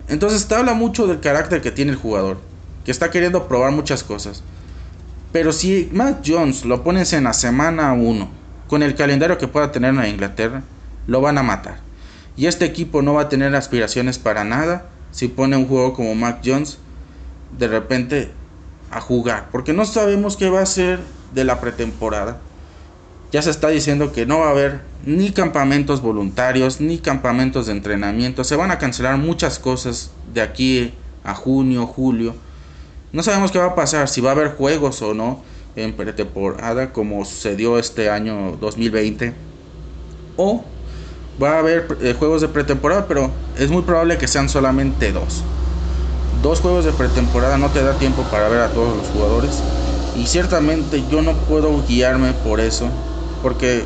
Entonces 0.07 0.47
te 0.47 0.55
habla 0.55 0.73
mucho 0.73 1.07
del 1.07 1.19
carácter 1.19 1.61
que 1.61 1.71
tiene 1.71 1.91
el 1.91 1.97
jugador, 1.97 2.39
que 2.83 2.91
está 2.91 3.11
queriendo 3.11 3.47
probar 3.47 3.71
muchas 3.71 4.03
cosas. 4.03 4.43
Pero 5.31 5.51
si 5.51 5.89
Matt 5.93 6.25
Jones 6.25 6.65
lo 6.65 6.83
pones 6.83 7.13
en 7.13 7.25
la 7.25 7.33
semana 7.33 7.93
1 7.93 8.38
con 8.69 8.83
el 8.83 8.95
calendario 8.95 9.37
que 9.37 9.47
pueda 9.47 9.71
tener 9.71 9.95
en 9.95 10.05
Inglaterra, 10.05 10.61
lo 11.07 11.21
van 11.21 11.39
a 11.39 11.43
matar. 11.43 11.79
Y 12.37 12.45
este 12.45 12.65
equipo 12.65 13.01
no 13.01 13.15
va 13.15 13.23
a 13.23 13.29
tener 13.29 13.53
aspiraciones 13.55 14.19
para 14.19 14.43
nada 14.45 14.85
si 15.11 15.27
pone 15.27 15.57
un 15.57 15.67
juego 15.67 15.93
como 15.93 16.13
Mac 16.15 16.41
Jones 16.45 16.77
de 17.57 17.67
repente 17.67 18.31
a 18.91 19.01
jugar. 19.01 19.49
Porque 19.51 19.73
no 19.73 19.85
sabemos 19.85 20.37
qué 20.37 20.49
va 20.49 20.61
a 20.61 20.65
ser 20.67 20.99
de 21.33 21.43
la 21.43 21.59
pretemporada. 21.59 22.37
Ya 23.31 23.41
se 23.41 23.49
está 23.49 23.69
diciendo 23.69 24.11
que 24.13 24.27
no 24.27 24.39
va 24.39 24.47
a 24.47 24.51
haber 24.51 24.81
ni 25.03 25.31
campamentos 25.31 26.01
voluntarios, 26.01 26.79
ni 26.79 26.99
campamentos 26.99 27.65
de 27.65 27.71
entrenamiento. 27.73 28.43
Se 28.43 28.55
van 28.55 28.69
a 28.69 28.77
cancelar 28.77 29.17
muchas 29.17 29.57
cosas 29.57 30.11
de 30.31 30.41
aquí 30.41 30.93
a 31.23 31.33
junio, 31.33 31.87
julio. 31.87 32.35
No 33.11 33.23
sabemos 33.23 33.51
qué 33.51 33.57
va 33.57 33.65
a 33.65 33.75
pasar, 33.75 34.07
si 34.07 34.21
va 34.21 34.29
a 34.29 34.33
haber 34.33 34.53
juegos 34.55 35.01
o 35.01 35.15
no 35.15 35.41
en 35.75 35.93
pretemporada 35.93 36.91
como 36.91 37.23
sucedió 37.25 37.79
este 37.79 38.09
año 38.09 38.57
2020. 38.59 39.33
O 40.37 40.63
va 41.41 41.55
a 41.55 41.59
haber 41.59 41.97
eh, 42.01 42.15
juegos 42.17 42.41
de 42.41 42.47
pretemporada, 42.47 43.07
pero 43.07 43.31
es 43.57 43.69
muy 43.69 43.81
probable 43.83 44.17
que 44.17 44.27
sean 44.27 44.49
solamente 44.49 45.11
dos. 45.11 45.43
Dos 46.41 46.61
juegos 46.61 46.85
de 46.85 46.91
pretemporada 46.91 47.57
no 47.57 47.69
te 47.69 47.83
da 47.83 47.93
tiempo 47.93 48.23
para 48.31 48.47
ver 48.49 48.61
a 48.61 48.69
todos 48.69 48.95
los 48.97 49.07
jugadores. 49.07 49.61
Y 50.15 50.25
ciertamente 50.27 51.03
yo 51.09 51.21
no 51.21 51.33
puedo 51.33 51.83
guiarme 51.85 52.33
por 52.33 52.59
eso. 52.59 52.89
Porque 53.41 53.83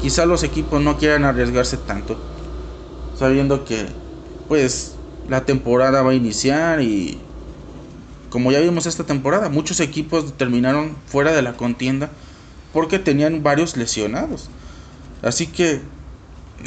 quizá 0.00 0.26
los 0.26 0.42
equipos 0.42 0.80
no 0.80 0.98
quieran 0.98 1.24
arriesgarse 1.24 1.76
tanto. 1.76 2.16
Sabiendo 3.18 3.64
que 3.64 3.86
pues 4.48 4.96
la 5.28 5.44
temporada 5.44 6.02
va 6.02 6.10
a 6.10 6.14
iniciar 6.14 6.82
y 6.82 7.21
como 8.32 8.50
ya 8.50 8.60
vimos 8.60 8.86
esta 8.86 9.04
temporada, 9.04 9.50
muchos 9.50 9.78
equipos 9.80 10.38
terminaron 10.38 10.96
fuera 11.06 11.32
de 11.32 11.42
la 11.42 11.52
contienda 11.52 12.08
porque 12.72 12.98
tenían 12.98 13.42
varios 13.42 13.76
lesionados. 13.76 14.48
Así 15.20 15.46
que, 15.46 15.82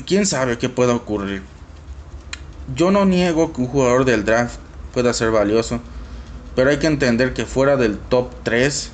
quién 0.06 0.28
sabe 0.28 0.60
qué 0.60 0.70
pueda 0.70 0.94
ocurrir. 0.94 1.42
Yo 2.76 2.92
no 2.92 3.06
niego 3.06 3.52
que 3.52 3.62
un 3.62 3.68
jugador 3.68 4.06
del 4.06 4.26
draft 4.26 4.60
pueda 4.94 5.12
ser 5.12 5.32
valioso, 5.32 5.80
pero 6.56 6.70
hay 6.70 6.78
que 6.78 6.86
entender 6.86 7.34
que 7.34 7.48
fuera 7.48 7.78
del 7.78 7.98
top 7.98 8.30
3, 8.44 8.92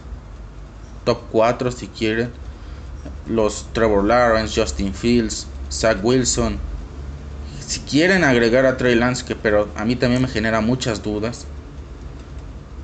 top 1.03 1.23
4 1.29 1.73
si 1.73 1.87
quieren, 1.87 2.31
los 3.27 3.67
Trevor 3.73 4.05
Lawrence, 4.05 4.61
Justin 4.61 4.93
Fields, 4.93 5.45
Zach 5.69 5.97
Wilson, 6.01 6.57
si 7.59 7.81
quieren 7.81 8.23
agregar 8.23 8.65
a 8.65 8.77
Trey 8.77 8.95
Lance, 8.95 9.25
que 9.25 9.35
pero 9.35 9.67
a 9.75 9.83
mí 9.83 9.97
también 9.97 10.21
me 10.21 10.29
genera 10.29 10.61
muchas 10.61 11.03
dudas, 11.03 11.47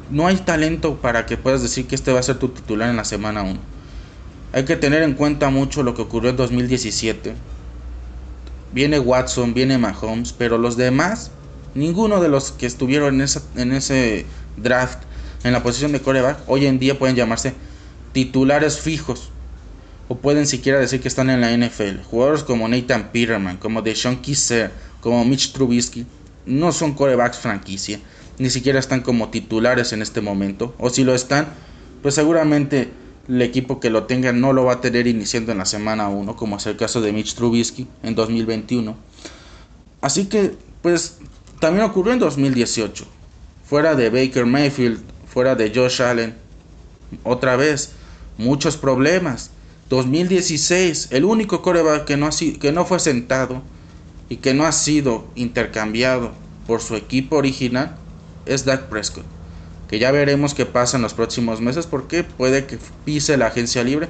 no 0.10 0.28
hay 0.28 0.38
talento 0.38 0.98
para 0.98 1.26
que 1.26 1.38
puedas 1.38 1.62
decir 1.62 1.88
que 1.88 1.96
este 1.96 2.12
va 2.12 2.20
a 2.20 2.24
ser 2.24 2.40
tu 2.40 2.50
titular 2.50 2.90
en 2.90 2.98
la 2.98 3.06
semana 3.06 3.44
1. 3.44 3.60
Hay 4.54 4.66
que 4.66 4.76
tener 4.76 5.04
en 5.04 5.14
cuenta 5.14 5.50
mucho 5.50 5.84
lo 5.84 5.94
que 5.94 6.02
ocurrió 6.02 6.30
en 6.30 6.38
2017. 6.38 7.36
Viene 8.74 9.00
Watson, 9.00 9.54
viene 9.54 9.78
Mahomes, 9.78 10.34
pero 10.34 10.58
los 10.58 10.78
demás 10.78 11.32
Ninguno 11.78 12.20
de 12.22 12.28
los 12.28 12.52
que 12.54 12.66
estuvieron 12.66 13.22
en, 13.56 13.72
ese 13.72 14.26
draft 14.58 14.98
en 15.44 15.54
la 15.54 15.62
posición 15.62 15.92
de 15.92 16.02
coreback 16.02 16.40
hoy 16.48 16.66
en 16.66 16.80
día 16.80 16.98
pueden 16.98 17.16
llamarse 17.16 17.54
titulares 18.14 18.80
fijos. 18.80 19.30
O 20.08 20.18
pueden 20.18 20.48
siquiera 20.48 20.80
decir 20.80 21.02
que 21.02 21.08
están 21.08 21.30
en 21.30 21.40
la 21.40 21.56
NFL. 21.56 22.02
Jugadores 22.10 22.42
como 22.42 22.68
Nathan 22.68 23.12
Peterman, 23.12 23.58
como 23.58 23.84
Deshaun 23.84 24.18
Kisser, 24.24 24.72
como 25.02 25.24
Mitch 25.24 25.52
Trubisky, 25.52 26.08
no 26.48 26.72
son 26.72 26.96
corebacks 26.96 27.38
franquicia. 27.38 28.00
Ni 28.40 28.50
siquiera 28.50 28.80
están 28.80 29.02
como 29.02 29.30
titulares 29.30 29.94
en 29.94 30.02
este 30.02 30.22
momento. 30.22 30.76
O 30.78 30.90
si 30.90 31.04
lo 31.04 31.16
están, 31.16 31.48
pues 32.02 32.16
seguramente 32.16 32.92
el 33.28 33.42
equipo 33.42 33.80
que 33.80 33.90
lo 33.90 34.04
tenga 34.04 34.32
no 34.32 34.54
lo 34.54 34.66
va 34.66 34.74
a 34.74 34.82
tener 34.82 35.08
iniciando 35.08 35.52
en 35.52 35.58
la 35.58 35.66
semana 35.66 36.08
1, 36.10 36.36
como 36.36 36.58
es 36.58 36.66
el 36.66 36.78
caso 36.78 37.02
de 37.02 37.12
Mitch 37.12 37.36
Trubisky 37.36 37.88
en 38.04 38.16
2021. 38.16 38.96
Así 40.02 40.26
que, 40.26 40.56
pues, 40.82 41.18
también 41.60 41.86
ocurrió 41.86 42.14
en 42.14 42.20
2018. 42.20 43.06
Fuera 43.66 43.96
de 43.96 44.10
Baker 44.10 44.46
Mayfield, 44.46 45.02
fuera 45.28 45.56
de 45.56 45.74
Josh 45.74 46.02
Allen, 46.02 46.36
otra 47.24 47.56
vez, 47.56 47.92
muchos 48.38 48.78
problemas. 48.78 49.52
2016, 49.90 51.10
el 51.12 51.26
único 51.26 51.62
coreback 51.62 52.06
que 52.06 52.18
no, 52.18 52.28
ha 52.28 52.32
que 52.60 52.72
no 52.72 52.86
fue 52.86 53.00
sentado 53.00 53.62
y 54.30 54.38
que 54.38 54.54
no 54.54 54.66
ha 54.66 54.72
sido 54.72 55.26
intercambiado 55.36 56.32
por 56.66 56.82
su 56.82 56.96
equipo 56.96 57.38
original 57.38 57.98
es 58.48 58.66
Dak 58.66 58.84
Prescott. 58.84 59.26
Que 59.88 60.00
ya 60.00 60.12
veremos 60.12 60.54
qué 60.54 60.66
pasa 60.66 60.98
en 60.98 61.04
los 61.04 61.14
próximos 61.14 61.62
meses 61.62 61.88
porque 61.88 62.24
puede 62.24 62.66
que 62.66 62.78
pise 63.06 63.38
la 63.38 63.48
agencia 63.48 63.84
libre. 63.84 64.10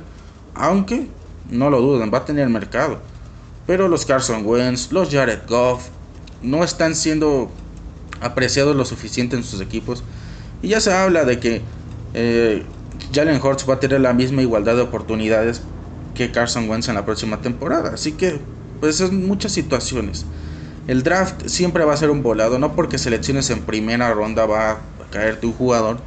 Aunque, 0.56 1.08
no 1.50 1.70
lo 1.70 1.82
duden, 1.82 2.12
va 2.12 2.20
a 2.20 2.26
tener 2.26 2.50
mercado. 2.50 3.00
Pero 3.68 3.88
los 3.88 4.06
Carson 4.06 4.46
Wentz, 4.46 4.92
los 4.92 5.10
Jared 5.12 5.42
Goff, 5.48 5.88
no 6.42 6.64
están 6.64 6.96
siendo 6.96 7.52
apreciados 8.22 8.76
lo 8.76 8.86
suficiente 8.86 9.36
en 9.36 9.44
sus 9.44 9.62
equipos. 9.62 10.04
Y 10.62 10.70
ya 10.70 10.82
se 10.82 10.92
habla 10.92 11.26
de 11.26 11.40
que 11.40 11.62
eh, 12.14 12.64
Jalen 13.14 13.42
Hurts 13.42 13.70
va 13.70 13.76
a 13.76 13.80
tener 13.80 14.02
la 14.02 14.14
misma 14.14 14.42
igualdad 14.42 14.76
de 14.76 14.82
oportunidades 14.82 15.62
que 16.16 16.32
Carson 16.32 16.70
Wentz 16.70 16.90
en 16.90 16.96
la 16.96 17.06
próxima 17.06 17.42
temporada. 17.42 17.94
Así 17.94 18.14
que, 18.14 18.40
pues 18.80 19.00
es 19.00 19.12
muchas 19.12 19.52
situaciones. 19.52 20.26
El 20.88 21.04
draft 21.04 21.48
siempre 21.48 21.84
va 21.84 21.94
a 21.94 21.98
ser 21.98 22.10
un 22.10 22.24
volado, 22.24 22.60
no 22.60 22.74
porque 22.74 22.98
selecciones 22.98 23.50
en 23.50 23.64
primera 23.64 24.14
ronda 24.14 24.46
va 24.46 24.72
a 24.72 24.78
caerte 25.12 25.46
un 25.46 25.54
jugador. 25.54 25.98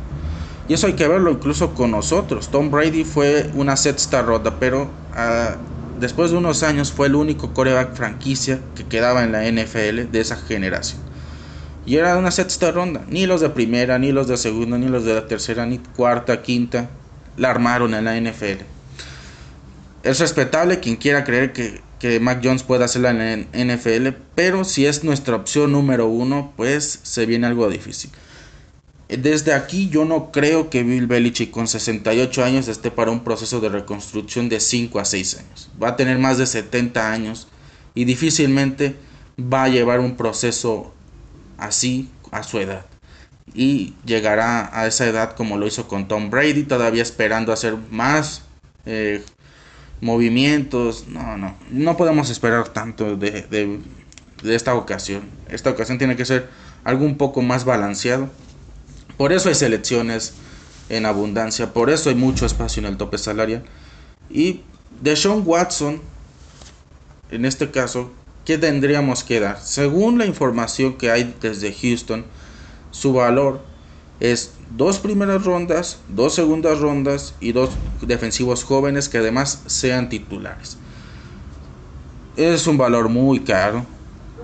Y 0.68 0.74
eso 0.74 0.86
hay 0.86 0.94
que 0.94 1.06
verlo 1.06 1.30
incluso 1.30 1.74
con 1.74 1.90
nosotros. 1.90 2.48
Tom 2.50 2.70
Brady 2.70 3.04
fue 3.04 3.50
una 3.54 3.76
sexta 3.76 4.22
ronda, 4.22 4.58
pero 4.58 4.90
ah, 5.14 5.56
después 5.98 6.30
de 6.30 6.38
unos 6.38 6.62
años 6.62 6.92
fue 6.92 7.08
el 7.08 7.14
único 7.14 7.52
coreback 7.52 7.94
franquicia 7.94 8.60
que 8.74 8.86
quedaba 8.86 9.22
en 9.22 9.32
la 9.32 9.44
NFL 9.44 10.10
de 10.10 10.20
esa 10.20 10.36
generación. 10.36 11.00
Y 11.84 11.96
era 11.96 12.16
una 12.16 12.30
sexta 12.30 12.70
ronda. 12.70 13.04
Ni 13.08 13.26
los 13.26 13.40
de 13.40 13.50
primera, 13.50 13.98
ni 13.98 14.12
los 14.12 14.28
de 14.28 14.36
segunda, 14.36 14.78
ni 14.78 14.88
los 14.88 15.04
de 15.04 15.14
la 15.14 15.26
tercera, 15.26 15.66
ni 15.66 15.78
cuarta, 15.78 16.40
quinta. 16.40 16.88
La 17.36 17.50
armaron 17.50 17.94
en 17.94 18.04
la 18.04 18.18
NFL. 18.18 18.62
Es 20.02 20.18
respetable 20.18 20.80
quien 20.80 20.96
quiera 20.96 21.24
creer 21.24 21.52
que, 21.52 21.82
que 21.98 22.20
Mac 22.20 22.40
Jones 22.42 22.62
pueda 22.62 22.86
hacerla 22.86 23.10
en 23.10 23.48
la 23.52 23.76
NFL. 23.76 24.08
Pero 24.34 24.64
si 24.64 24.86
es 24.86 25.04
nuestra 25.04 25.36
opción 25.36 25.72
número 25.72 26.06
uno, 26.06 26.52
pues 26.56 27.00
se 27.02 27.26
viene 27.26 27.46
algo 27.46 27.68
difícil. 27.68 28.10
Desde 29.18 29.54
aquí 29.54 29.88
yo 29.88 30.04
no 30.04 30.30
creo 30.30 30.70
que 30.70 30.84
Bill 30.84 31.08
Belichick 31.08 31.50
con 31.50 31.66
68 31.66 32.44
años 32.44 32.68
esté 32.68 32.92
para 32.92 33.10
un 33.10 33.24
proceso 33.24 33.60
de 33.60 33.68
reconstrucción 33.68 34.48
de 34.48 34.60
5 34.60 35.00
a 35.00 35.04
6 35.04 35.38
años. 35.38 35.70
Va 35.82 35.88
a 35.88 35.96
tener 35.96 36.18
más 36.18 36.38
de 36.38 36.46
70 36.46 37.10
años 37.10 37.48
y 37.94 38.04
difícilmente 38.04 38.94
va 39.40 39.64
a 39.64 39.68
llevar 39.68 39.98
un 39.98 40.16
proceso 40.16 40.94
así 41.58 42.08
a 42.30 42.44
su 42.44 42.60
edad. 42.60 42.86
Y 43.52 43.94
llegará 44.04 44.70
a 44.78 44.86
esa 44.86 45.06
edad 45.08 45.34
como 45.34 45.58
lo 45.58 45.66
hizo 45.66 45.88
con 45.88 46.06
Tom 46.06 46.30
Brady, 46.30 46.62
todavía 46.62 47.02
esperando 47.02 47.52
hacer 47.52 47.76
más 47.90 48.42
eh, 48.86 49.24
movimientos. 50.00 51.06
No, 51.08 51.36
no, 51.36 51.56
no 51.70 51.96
podemos 51.96 52.30
esperar 52.30 52.68
tanto 52.68 53.16
de, 53.16 53.42
de 53.42 54.54
esta 54.54 54.74
ocasión. 54.74 55.22
Esta 55.48 55.70
ocasión 55.70 55.98
tiene 55.98 56.16
que 56.16 56.24
ser 56.24 56.48
algo 56.84 57.04
un 57.04 57.16
poco 57.16 57.42
más 57.42 57.64
balanceado 57.64 58.30
por 59.20 59.34
eso 59.34 59.50
hay 59.50 59.54
selecciones 59.54 60.32
en 60.88 61.04
abundancia, 61.04 61.74
por 61.74 61.90
eso 61.90 62.08
hay 62.08 62.14
mucho 62.14 62.46
espacio 62.46 62.80
en 62.80 62.86
el 62.86 62.96
tope 62.96 63.18
salarial. 63.18 63.62
Y 64.30 64.62
de 64.98 65.14
Sean 65.14 65.42
Watson, 65.44 66.00
en 67.30 67.44
este 67.44 67.70
caso, 67.70 68.10
¿qué 68.46 68.56
tendríamos 68.56 69.22
que 69.22 69.38
dar? 69.38 69.60
Según 69.60 70.16
la 70.16 70.24
información 70.24 70.96
que 70.96 71.10
hay 71.10 71.36
desde 71.38 71.70
Houston, 71.70 72.24
su 72.92 73.12
valor 73.12 73.62
es 74.20 74.52
dos 74.76 74.98
primeras 74.98 75.44
rondas, 75.44 75.98
dos 76.08 76.34
segundas 76.34 76.78
rondas 76.78 77.34
y 77.40 77.52
dos 77.52 77.70
defensivos 78.02 78.64
jóvenes 78.64 79.08
que 79.08 79.18
además 79.18 79.62
sean 79.66 80.08
titulares. 80.08 80.76
Es 82.36 82.66
un 82.66 82.78
valor 82.78 83.08
muy 83.08 83.40
caro, 83.40 83.84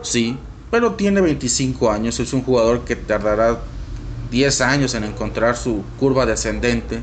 sí, 0.03 0.37
pero 0.71 0.95
tiene 0.95 1.21
25 1.21 1.91
años, 1.91 2.19
es 2.19 2.33
un 2.33 2.43
jugador 2.43 2.85
que 2.85 2.97
tardará 2.97 3.61
10 4.31 4.61
años 4.63 4.95
en 4.95 5.05
encontrar 5.05 5.57
su 5.57 5.83
curva 5.99 6.27
descendente, 6.27 7.01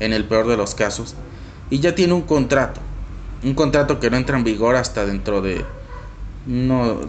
en 0.00 0.12
el 0.12 0.24
peor 0.24 0.46
de 0.46 0.56
los 0.56 0.74
casos, 0.74 1.14
y 1.70 1.80
ya 1.80 1.94
tiene 1.94 2.12
un 2.12 2.22
contrato, 2.22 2.80
un 3.42 3.54
contrato 3.54 3.98
que 3.98 4.10
no 4.10 4.16
entra 4.16 4.36
en 4.36 4.44
vigor 4.44 4.76
hasta 4.76 5.06
dentro 5.06 5.40
de 5.40 5.64
no, 6.46 7.00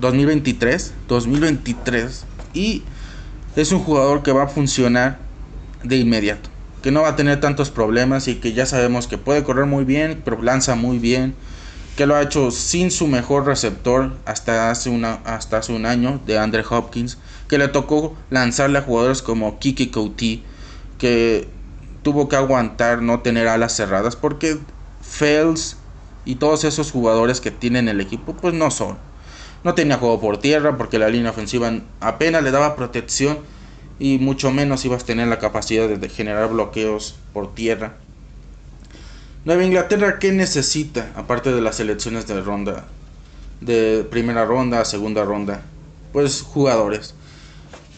2023, 0.00 0.94
2023, 1.08 2.24
y 2.54 2.82
es 3.56 3.72
un 3.72 3.80
jugador 3.80 4.22
que 4.22 4.32
va 4.32 4.44
a 4.44 4.48
funcionar 4.48 5.18
de 5.82 5.96
inmediato, 5.96 6.48
que 6.82 6.90
no 6.90 7.02
va 7.02 7.10
a 7.10 7.16
tener 7.16 7.40
tantos 7.40 7.70
problemas 7.70 8.26
y 8.28 8.36
que 8.36 8.52
ya 8.52 8.66
sabemos 8.66 9.06
que 9.06 9.18
puede 9.18 9.44
correr 9.44 9.66
muy 9.66 9.84
bien, 9.84 10.22
pero 10.24 10.42
lanza 10.42 10.74
muy 10.74 10.98
bien, 10.98 11.34
que 11.96 12.06
lo 12.06 12.16
ha 12.16 12.22
hecho 12.22 12.50
sin 12.50 12.90
su 12.90 13.06
mejor 13.06 13.46
receptor 13.46 14.16
hasta 14.24 14.70
hace, 14.70 14.90
una, 14.90 15.20
hasta 15.24 15.58
hace 15.58 15.72
un 15.72 15.86
año, 15.86 16.20
de 16.26 16.38
Andre 16.38 16.64
Hopkins, 16.68 17.18
que 17.48 17.58
le 17.58 17.68
tocó 17.68 18.16
lanzarle 18.30 18.78
a 18.78 18.82
jugadores 18.82 19.22
como 19.22 19.58
Kiki 19.58 19.88
Couti, 19.88 20.42
que 20.98 21.48
tuvo 22.02 22.28
que 22.28 22.36
aguantar 22.36 23.02
no 23.02 23.20
tener 23.20 23.46
alas 23.46 23.76
cerradas, 23.76 24.16
porque 24.16 24.58
Fels 25.00 25.76
y 26.24 26.36
todos 26.36 26.64
esos 26.64 26.90
jugadores 26.90 27.40
que 27.40 27.50
tienen 27.50 27.88
el 27.88 28.00
equipo, 28.00 28.34
pues 28.34 28.54
no 28.54 28.70
son. 28.70 28.96
No 29.64 29.74
tenía 29.74 29.96
juego 29.96 30.20
por 30.20 30.38
tierra, 30.38 30.76
porque 30.76 30.98
la 30.98 31.08
línea 31.08 31.30
ofensiva 31.30 31.72
apenas 32.00 32.42
le 32.42 32.50
daba 32.50 32.76
protección 32.76 33.38
y 33.98 34.18
mucho 34.18 34.50
menos 34.50 34.84
ibas 34.84 35.02
a 35.02 35.06
tener 35.06 35.28
la 35.28 35.38
capacidad 35.38 35.88
de 35.88 36.08
generar 36.08 36.50
bloqueos 36.50 37.16
por 37.32 37.54
tierra. 37.54 37.96
Nueva 39.46 39.64
Inglaterra, 39.64 40.18
¿qué 40.18 40.32
necesita? 40.32 41.12
Aparte 41.16 41.52
de 41.52 41.60
las 41.60 41.76
selecciones 41.76 42.26
de 42.26 42.40
ronda, 42.40 42.84
de 43.60 44.06
primera 44.10 44.44
ronda, 44.44 44.84
segunda 44.84 45.24
ronda. 45.24 45.62
Pues 46.12 46.42
jugadores. 46.42 47.14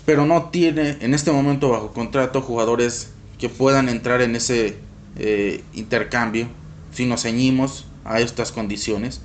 Pero 0.04 0.24
no 0.24 0.50
tiene 0.50 0.98
en 1.00 1.14
este 1.14 1.32
momento 1.32 1.70
bajo 1.70 1.92
contrato 1.92 2.42
jugadores 2.42 3.12
que 3.38 3.48
puedan 3.48 3.88
entrar 3.88 4.22
en 4.22 4.36
ese 4.36 4.76
eh, 5.16 5.62
intercambio 5.74 6.48
si 6.92 7.06
nos 7.06 7.22
ceñimos 7.22 7.86
a 8.04 8.20
estas 8.20 8.52
condiciones. 8.52 9.20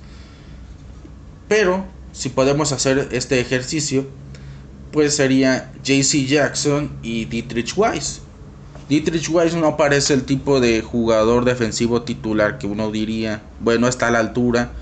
Pero 1.48 1.84
si 2.12 2.28
podemos 2.28 2.72
hacer 2.72 3.08
este 3.12 3.40
ejercicio, 3.40 4.06
pues 4.92 5.16
sería 5.16 5.72
JC 5.82 6.26
Jackson 6.26 6.90
y 7.02 7.24
Dietrich 7.24 7.72
Weiss. 7.76 8.20
Dietrich 8.88 9.28
Weiss 9.30 9.54
no 9.54 9.76
parece 9.76 10.12
el 10.12 10.24
tipo 10.24 10.60
de 10.60 10.82
jugador 10.82 11.44
defensivo 11.44 12.02
titular 12.02 12.58
que 12.58 12.66
uno 12.66 12.90
diría, 12.90 13.42
bueno, 13.60 13.88
está 13.88 14.08
a 14.08 14.10
la 14.10 14.18
altura 14.18 14.72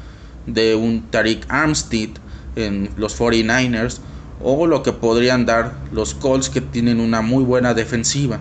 de 0.47 0.75
un 0.75 1.03
Tariq 1.11 1.45
Armstead 1.49 2.11
en 2.57 2.91
los 2.97 3.19
49ers 3.19 3.99
o 4.43 4.67
lo 4.67 4.83
que 4.83 4.93
podrían 4.93 5.47
dar 5.47 5.75
los 5.93 6.15
Colts 6.15 6.51
que 6.51 6.61
tienen 6.61 6.99
una 6.99 7.21
muy 7.21 7.45
buena 7.45 7.75
defensiva. 7.75 8.41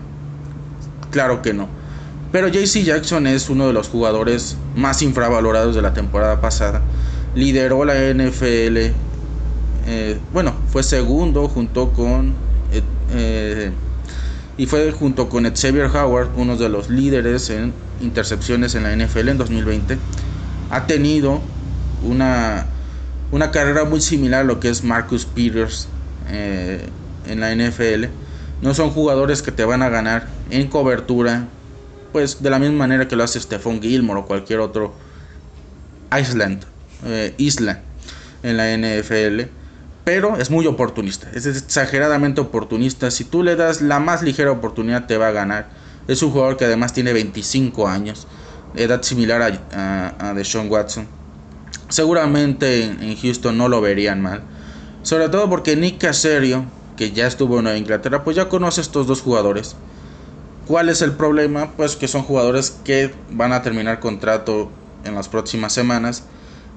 Claro 1.10 1.42
que 1.42 1.52
no. 1.52 1.68
Pero 2.32 2.48
JC 2.48 2.84
Jackson 2.84 3.26
es 3.26 3.50
uno 3.50 3.66
de 3.66 3.72
los 3.72 3.88
jugadores 3.88 4.56
más 4.76 5.02
infravalorados 5.02 5.74
de 5.74 5.82
la 5.82 5.92
temporada 5.92 6.40
pasada. 6.40 6.80
Lideró 7.34 7.84
la 7.84 7.94
NFL. 7.94 8.76
Eh, 9.86 10.18
bueno, 10.32 10.54
fue 10.68 10.82
segundo 10.82 11.48
junto 11.48 11.92
con 11.92 12.34
eh, 12.72 12.82
eh, 13.12 13.72
y 14.56 14.66
fue 14.66 14.92
junto 14.92 15.28
con 15.28 15.44
Xavier 15.44 15.86
Howard 15.86 16.30
uno 16.36 16.56
de 16.56 16.68
los 16.68 16.90
líderes 16.90 17.48
en 17.50 17.72
intercepciones 18.00 18.74
en 18.74 18.82
la 18.82 18.94
NFL 18.94 19.28
en 19.28 19.38
2020. 19.38 19.98
Ha 20.70 20.86
tenido 20.86 21.40
una, 22.04 22.66
una 23.32 23.50
carrera 23.50 23.84
muy 23.84 24.00
similar 24.00 24.42
a 24.42 24.44
lo 24.44 24.60
que 24.60 24.68
es 24.68 24.84
Marcus 24.84 25.24
Peters 25.24 25.88
en 26.28 27.40
la 27.40 27.54
NFL. 27.54 28.06
No 28.62 28.74
son 28.74 28.90
jugadores 28.90 29.42
que 29.42 29.52
te 29.52 29.64
van 29.64 29.82
a 29.82 29.88
ganar 29.88 30.28
en 30.50 30.68
cobertura, 30.68 31.46
pues 32.12 32.42
de 32.42 32.50
la 32.50 32.58
misma 32.58 32.78
manera 32.78 33.08
que 33.08 33.16
lo 33.16 33.24
hace 33.24 33.40
Stephon 33.40 33.80
Gilmore 33.80 34.20
o 34.20 34.26
cualquier 34.26 34.60
otro 34.60 34.92
Island, 36.16 36.64
eh, 37.04 37.34
isla 37.38 37.80
en 38.42 38.56
la 38.56 38.76
NFL 38.76 39.60
pero 40.04 40.36
es 40.38 40.50
muy 40.50 40.66
oportunista, 40.66 41.30
es 41.34 41.46
exageradamente 41.46 42.40
oportunista. 42.40 43.10
Si 43.10 43.24
tú 43.24 43.42
le 43.42 43.54
das 43.54 43.80
la 43.80 44.00
más 44.00 44.22
ligera 44.22 44.50
oportunidad 44.50 45.06
te 45.06 45.16
va 45.18 45.28
a 45.28 45.30
ganar. 45.30 45.68
Es 46.08 46.22
un 46.22 46.32
jugador 46.32 46.56
que 46.56 46.64
además 46.64 46.92
tiene 46.92 47.12
25 47.12 47.86
años, 47.86 48.26
edad 48.74 49.02
similar 49.02 49.60
a, 49.72 50.14
a, 50.18 50.34
Deshaun 50.34 50.68
Watson. 50.68 51.06
Seguramente 51.88 52.82
en, 52.82 53.16
Houston 53.16 53.56
no 53.56 53.68
lo 53.68 53.80
verían 53.80 54.20
mal. 54.20 54.42
Sobre 55.02 55.28
todo 55.28 55.48
porque 55.48 55.76
Nick 55.76 55.98
Caserio, 55.98 56.64
que 56.96 57.12
ya 57.12 57.26
estuvo 57.26 57.60
en 57.60 57.76
Inglaterra, 57.76 58.24
pues 58.24 58.36
ya 58.36 58.48
conoce 58.48 58.80
a 58.80 58.82
estos 58.82 59.06
dos 59.06 59.20
jugadores. 59.20 59.76
¿Cuál 60.66 60.88
es 60.88 61.02
el 61.02 61.12
problema? 61.12 61.72
Pues 61.76 61.94
que 61.94 62.08
son 62.08 62.22
jugadores 62.22 62.76
que 62.84 63.14
van 63.30 63.52
a 63.52 63.62
terminar 63.62 64.00
contrato 64.00 64.70
en 65.04 65.14
las 65.14 65.28
próximas 65.28 65.72
semanas. 65.72 66.24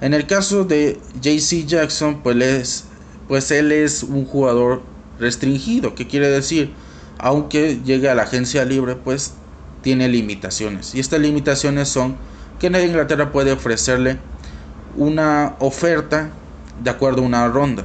En 0.02 0.14
el 0.14 0.28
caso 0.28 0.66
de 0.66 1.00
JC 1.22 1.66
Jackson, 1.66 2.22
pues, 2.22 2.86
pues 3.28 3.52
él 3.52 3.72
es 3.72 4.04
un 4.04 4.26
jugador 4.26 4.82
restringido. 5.20 5.96
¿Qué 5.96 6.08
quiere 6.08 6.30
decir? 6.30 6.72
Aunque 7.20 7.80
llegue 7.86 8.10
a 8.10 8.16
la 8.16 8.24
agencia 8.24 8.66
libre, 8.66 8.96
pues 8.96 9.34
tiene 9.82 10.08
limitaciones. 10.10 10.94
Y 10.96 11.00
estas 11.00 11.20
limitaciones 11.20 11.90
son 11.90 12.16
que 12.60 12.70
Nueva 12.70 12.86
Inglaterra 12.86 13.32
puede 13.32 13.52
ofrecerle 13.52 14.18
una 14.96 15.56
oferta 15.60 16.32
de 16.84 16.90
acuerdo 16.90 17.22
a 17.22 17.26
una 17.26 17.48
ronda. 17.48 17.84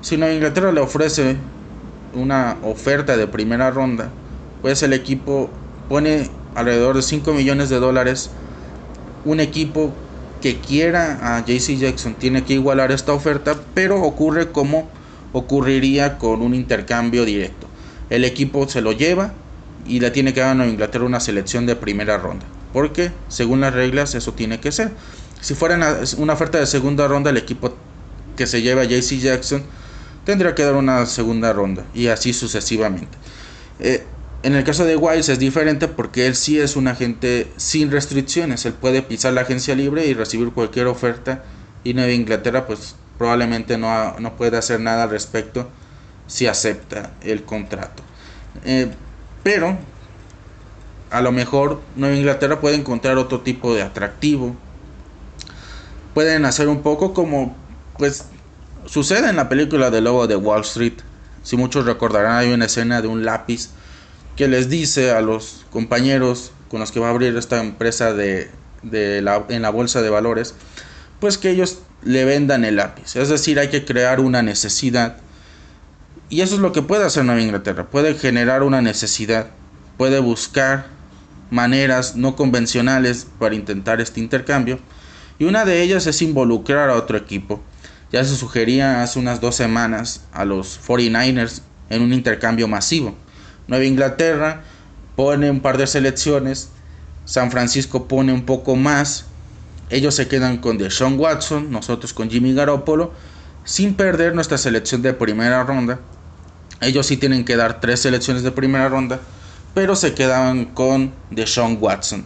Si 0.00 0.16
Nueva 0.16 0.34
Inglaterra 0.34 0.72
le 0.72 0.80
ofrece 0.80 1.36
una 2.14 2.56
oferta 2.62 3.16
de 3.16 3.26
primera 3.26 3.70
ronda, 3.70 4.10
pues 4.62 4.82
el 4.82 4.92
equipo 4.92 5.50
pone 5.88 6.30
alrededor 6.54 6.96
de 6.96 7.02
5 7.02 7.32
millones 7.32 7.68
de 7.68 7.78
dólares. 7.78 8.30
Un 9.24 9.40
equipo 9.40 9.92
quiera 10.54 11.36
a 11.36 11.44
JC 11.44 11.76
Jackson 11.76 12.14
tiene 12.14 12.44
que 12.44 12.54
igualar 12.54 12.92
esta 12.92 13.12
oferta, 13.12 13.56
pero 13.74 14.00
ocurre 14.02 14.52
como 14.52 14.88
ocurriría 15.32 16.16
con 16.18 16.40
un 16.40 16.54
intercambio 16.54 17.24
directo. 17.24 17.66
El 18.08 18.24
equipo 18.24 18.68
se 18.68 18.80
lo 18.80 18.92
lleva 18.92 19.34
y 19.86 20.00
le 20.00 20.10
tiene 20.10 20.32
que 20.32 20.40
dar 20.40 20.58
a 20.60 20.66
Inglaterra 20.66 21.04
una 21.04 21.20
selección 21.20 21.66
de 21.66 21.76
primera 21.76 22.16
ronda, 22.18 22.46
porque 22.72 23.12
según 23.28 23.60
las 23.60 23.74
reglas 23.74 24.14
eso 24.14 24.32
tiene 24.32 24.60
que 24.60 24.72
ser. 24.72 24.92
Si 25.40 25.54
fuera 25.54 25.98
una 26.16 26.32
oferta 26.32 26.58
de 26.58 26.66
segunda 26.66 27.06
ronda, 27.06 27.30
el 27.30 27.36
equipo 27.36 27.74
que 28.36 28.46
se 28.46 28.62
lleva 28.62 28.82
a 28.82 28.84
JC 28.84 29.18
Jackson 29.18 29.62
tendría 30.24 30.54
que 30.54 30.64
dar 30.64 30.74
una 30.74 31.06
segunda 31.06 31.52
ronda 31.52 31.84
y 31.94 32.08
así 32.08 32.32
sucesivamente. 32.32 33.16
Eh, 33.78 34.04
en 34.46 34.54
el 34.54 34.62
caso 34.62 34.84
de 34.84 34.94
Wiles 34.94 35.28
es 35.28 35.40
diferente 35.40 35.88
porque 35.88 36.28
él 36.28 36.36
sí 36.36 36.60
es 36.60 36.76
un 36.76 36.86
agente 36.86 37.50
sin 37.56 37.90
restricciones. 37.90 38.64
Él 38.64 38.74
puede 38.74 39.02
pisar 39.02 39.32
la 39.32 39.40
agencia 39.40 39.74
libre 39.74 40.06
y 40.06 40.14
recibir 40.14 40.52
cualquier 40.52 40.86
oferta. 40.86 41.42
Y 41.82 41.94
Nueva 41.94 42.12
Inglaterra 42.12 42.64
pues 42.64 42.94
probablemente 43.18 43.76
no, 43.76 44.16
no 44.20 44.36
puede 44.36 44.56
hacer 44.56 44.78
nada 44.78 45.02
al 45.02 45.10
respecto 45.10 45.68
si 46.28 46.46
acepta 46.46 47.10
el 47.22 47.42
contrato. 47.42 48.04
Eh, 48.64 48.88
pero 49.42 49.76
a 51.10 51.20
lo 51.22 51.32
mejor 51.32 51.80
Nueva 51.96 52.14
Inglaterra 52.14 52.60
puede 52.60 52.76
encontrar 52.76 53.18
otro 53.18 53.40
tipo 53.40 53.74
de 53.74 53.82
atractivo. 53.82 54.54
Pueden 56.14 56.44
hacer 56.44 56.68
un 56.68 56.82
poco 56.82 57.14
como 57.14 57.56
pues 57.98 58.26
sucede 58.84 59.28
en 59.28 59.34
la 59.34 59.48
película 59.48 59.90
de 59.90 60.02
Lobo 60.02 60.28
de 60.28 60.36
Wall 60.36 60.60
Street. 60.60 60.98
Si 61.42 61.56
muchos 61.56 61.84
recordarán 61.84 62.36
hay 62.36 62.52
una 62.52 62.66
escena 62.66 63.02
de 63.02 63.08
un 63.08 63.24
lápiz 63.24 63.70
que 64.36 64.48
les 64.48 64.68
dice 64.68 65.10
a 65.10 65.20
los 65.20 65.64
compañeros 65.70 66.52
con 66.70 66.80
los 66.80 66.92
que 66.92 67.00
va 67.00 67.08
a 67.08 67.10
abrir 67.10 67.36
esta 67.36 67.60
empresa 67.60 68.12
de, 68.12 68.50
la, 68.82 69.44
en 69.48 69.62
la 69.62 69.70
bolsa 69.70 70.02
de 70.02 70.10
valores, 70.10 70.54
pues 71.20 71.38
que 71.38 71.50
ellos 71.50 71.78
le 72.02 72.24
vendan 72.24 72.64
el 72.64 72.76
lápiz. 72.76 73.16
Es 73.16 73.28
decir, 73.28 73.58
hay 73.58 73.68
que 73.68 73.84
crear 73.84 74.20
una 74.20 74.42
necesidad. 74.42 75.16
Y 76.28 76.40
eso 76.40 76.56
es 76.56 76.60
lo 76.60 76.72
que 76.72 76.82
puede 76.82 77.04
hacer 77.04 77.24
Nueva 77.24 77.40
Inglaterra. 77.40 77.86
Puede 77.86 78.14
generar 78.14 78.62
una 78.62 78.82
necesidad. 78.82 79.48
Puede 79.96 80.18
buscar 80.18 80.86
maneras 81.50 82.16
no 82.16 82.36
convencionales 82.36 83.26
para 83.38 83.54
intentar 83.54 84.00
este 84.00 84.20
intercambio. 84.20 84.78
Y 85.38 85.44
una 85.44 85.64
de 85.64 85.82
ellas 85.82 86.06
es 86.06 86.20
involucrar 86.22 86.90
a 86.90 86.96
otro 86.96 87.16
equipo. 87.16 87.62
Ya 88.12 88.24
se 88.24 88.36
sugería 88.36 89.02
hace 89.02 89.18
unas 89.18 89.40
dos 89.40 89.56
semanas 89.56 90.24
a 90.32 90.44
los 90.44 90.80
49ers 90.86 91.62
en 91.90 92.02
un 92.02 92.12
intercambio 92.12 92.68
masivo. 92.68 93.16
Nueva 93.68 93.84
Inglaterra 93.84 94.62
pone 95.16 95.50
un 95.50 95.60
par 95.60 95.78
de 95.78 95.86
selecciones, 95.86 96.70
San 97.24 97.50
Francisco 97.50 98.06
pone 98.06 98.32
un 98.32 98.44
poco 98.44 98.76
más, 98.76 99.26
ellos 99.90 100.14
se 100.14 100.28
quedan 100.28 100.58
con 100.58 100.78
Deshaun 100.78 101.18
Watson, 101.18 101.70
nosotros 101.70 102.12
con 102.12 102.30
Jimmy 102.30 102.54
Garoppolo, 102.54 103.12
sin 103.64 103.94
perder 103.94 104.34
nuestra 104.34 104.58
selección 104.58 105.02
de 105.02 105.12
primera 105.12 105.62
ronda. 105.64 106.00
Ellos 106.80 107.06
sí 107.06 107.16
tienen 107.16 107.44
que 107.44 107.56
dar 107.56 107.80
tres 107.80 108.00
selecciones 108.00 108.42
de 108.42 108.52
primera 108.52 108.88
ronda, 108.88 109.20
pero 109.74 109.96
se 109.96 110.14
quedan 110.14 110.66
con 110.66 111.12
Deshaun 111.30 111.78
Watson. 111.80 112.24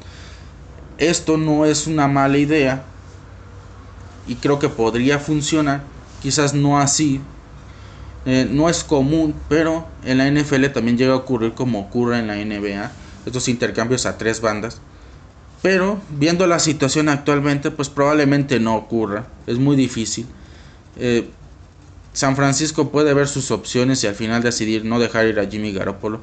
Esto 0.98 1.38
no 1.38 1.64
es 1.64 1.86
una 1.86 2.08
mala 2.08 2.36
idea 2.36 2.82
y 4.26 4.34
creo 4.34 4.58
que 4.58 4.68
podría 4.68 5.18
funcionar, 5.18 5.82
quizás 6.20 6.52
no 6.52 6.78
así 6.78 7.20
eh, 8.26 8.46
no 8.50 8.68
es 8.68 8.84
común, 8.84 9.34
pero 9.48 9.86
en 10.04 10.18
la 10.18 10.30
NFL 10.30 10.66
también 10.66 10.98
llega 10.98 11.14
a 11.14 11.16
ocurrir 11.16 11.52
como 11.52 11.80
ocurre 11.80 12.18
en 12.18 12.26
la 12.26 12.36
NBA, 12.36 12.92
estos 13.26 13.48
intercambios 13.48 14.06
a 14.06 14.18
tres 14.18 14.40
bandas. 14.40 14.80
Pero 15.62 16.00
viendo 16.10 16.46
la 16.46 16.58
situación 16.58 17.08
actualmente, 17.08 17.70
pues 17.70 17.88
probablemente 17.88 18.60
no 18.60 18.76
ocurra, 18.76 19.26
es 19.46 19.58
muy 19.58 19.76
difícil. 19.76 20.26
Eh, 20.96 21.28
San 22.12 22.34
Francisco 22.36 22.90
puede 22.90 23.14
ver 23.14 23.28
sus 23.28 23.50
opciones 23.50 24.02
y 24.02 24.06
al 24.06 24.14
final 24.14 24.42
decidir 24.42 24.84
no 24.84 24.98
dejar 24.98 25.26
ir 25.26 25.38
a 25.38 25.46
Jimmy 25.46 25.72
Garoppolo. 25.72 26.20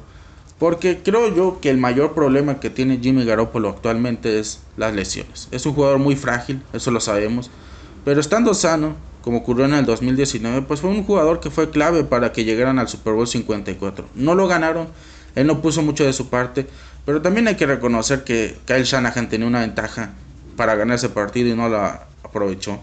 Porque 0.58 1.02
creo 1.02 1.34
yo 1.34 1.60
que 1.60 1.70
el 1.70 1.78
mayor 1.78 2.14
problema 2.14 2.58
que 2.58 2.68
tiene 2.68 2.98
Jimmy 3.00 3.24
Garoppolo 3.24 3.68
actualmente 3.68 4.40
es 4.40 4.60
las 4.76 4.92
lesiones. 4.92 5.48
Es 5.52 5.66
un 5.66 5.74
jugador 5.74 5.98
muy 5.98 6.16
frágil, 6.16 6.62
eso 6.72 6.90
lo 6.90 7.00
sabemos. 7.00 7.50
Pero 8.04 8.20
estando 8.20 8.54
sano, 8.54 8.96
como 9.22 9.38
ocurrió 9.38 9.64
en 9.64 9.74
el 9.74 9.84
2019, 9.84 10.62
pues 10.62 10.80
fue 10.80 10.90
un 10.90 11.04
jugador 11.04 11.40
que 11.40 11.50
fue 11.50 11.70
clave 11.70 12.04
para 12.04 12.32
que 12.32 12.44
llegaran 12.44 12.78
al 12.78 12.88
Super 12.88 13.14
Bowl 13.14 13.26
54. 13.26 14.06
No 14.14 14.34
lo 14.34 14.48
ganaron, 14.48 14.88
él 15.34 15.46
no 15.46 15.60
puso 15.60 15.82
mucho 15.82 16.04
de 16.04 16.12
su 16.12 16.28
parte, 16.28 16.66
pero 17.04 17.22
también 17.22 17.48
hay 17.48 17.56
que 17.56 17.66
reconocer 17.66 18.24
que 18.24 18.56
Kyle 18.66 18.84
Shanahan 18.84 19.28
tenía 19.28 19.46
una 19.46 19.60
ventaja 19.60 20.12
para 20.56 20.74
ganar 20.74 20.96
ese 20.96 21.08
partido 21.08 21.48
y 21.48 21.54
no 21.54 21.68
la 21.68 22.06
aprovechó. 22.22 22.80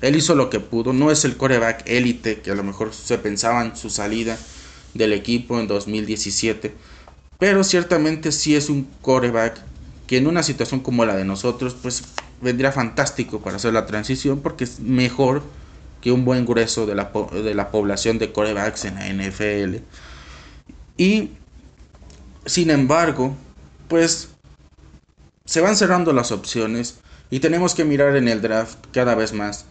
Él 0.00 0.16
hizo 0.16 0.34
lo 0.34 0.48
que 0.48 0.60
pudo, 0.60 0.92
no 0.92 1.10
es 1.10 1.24
el 1.24 1.36
coreback 1.36 1.82
élite 1.86 2.40
que 2.40 2.52
a 2.52 2.54
lo 2.54 2.62
mejor 2.62 2.94
se 2.94 3.18
pensaba 3.18 3.64
en 3.64 3.76
su 3.76 3.90
salida 3.90 4.38
del 4.94 5.12
equipo 5.12 5.58
en 5.58 5.66
2017, 5.66 6.72
pero 7.38 7.64
ciertamente 7.64 8.32
sí 8.32 8.54
es 8.54 8.70
un 8.70 8.88
coreback 9.02 9.60
que 10.06 10.16
en 10.16 10.26
una 10.26 10.42
situación 10.42 10.80
como 10.80 11.04
la 11.04 11.16
de 11.16 11.24
nosotros, 11.24 11.76
pues 11.80 12.02
vendría 12.40 12.72
fantástico 12.72 13.40
para 13.40 13.56
hacer 13.56 13.72
la 13.72 13.86
transición 13.86 14.40
porque 14.40 14.64
es 14.64 14.80
mejor 14.80 15.42
que 16.00 16.12
un 16.12 16.24
buen 16.24 16.46
grueso 16.46 16.86
de 16.86 16.94
la, 16.94 17.10
de 17.32 17.54
la 17.54 17.70
población 17.70 18.18
de 18.18 18.32
corebacks 18.32 18.84
en 18.84 18.94
la 18.94 19.08
NFL. 19.08 19.76
Y 20.96 21.30
sin 22.46 22.70
embargo, 22.70 23.34
pues 23.88 24.30
se 25.44 25.60
van 25.60 25.76
cerrando 25.76 26.12
las 26.12 26.32
opciones 26.32 27.00
y 27.30 27.40
tenemos 27.40 27.74
que 27.74 27.84
mirar 27.84 28.16
en 28.16 28.28
el 28.28 28.40
draft 28.40 28.78
cada 28.92 29.14
vez 29.14 29.32
más. 29.32 29.66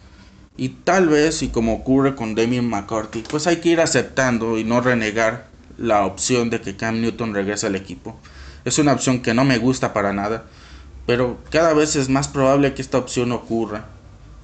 Y 0.56 0.70
tal 0.70 1.08
vez, 1.08 1.42
y 1.42 1.48
como 1.48 1.74
ocurre 1.74 2.14
con 2.14 2.34
Damien 2.34 2.68
McCarthy, 2.68 3.22
pues 3.28 3.46
hay 3.46 3.56
que 3.56 3.70
ir 3.70 3.80
aceptando 3.80 4.58
y 4.58 4.64
no 4.64 4.80
renegar 4.80 5.46
la 5.76 6.04
opción 6.04 6.50
de 6.50 6.60
que 6.60 6.76
Cam 6.76 7.00
Newton 7.00 7.32
regrese 7.32 7.68
al 7.68 7.76
equipo. 7.76 8.18
Es 8.64 8.78
una 8.78 8.92
opción 8.92 9.22
que 9.22 9.34
no 9.34 9.44
me 9.44 9.58
gusta 9.58 9.92
para 9.92 10.12
nada, 10.12 10.46
pero 11.06 11.38
cada 11.50 11.74
vez 11.74 11.94
es 11.94 12.08
más 12.08 12.26
probable 12.26 12.74
que 12.74 12.82
esta 12.82 12.98
opción 12.98 13.30
ocurra 13.30 13.97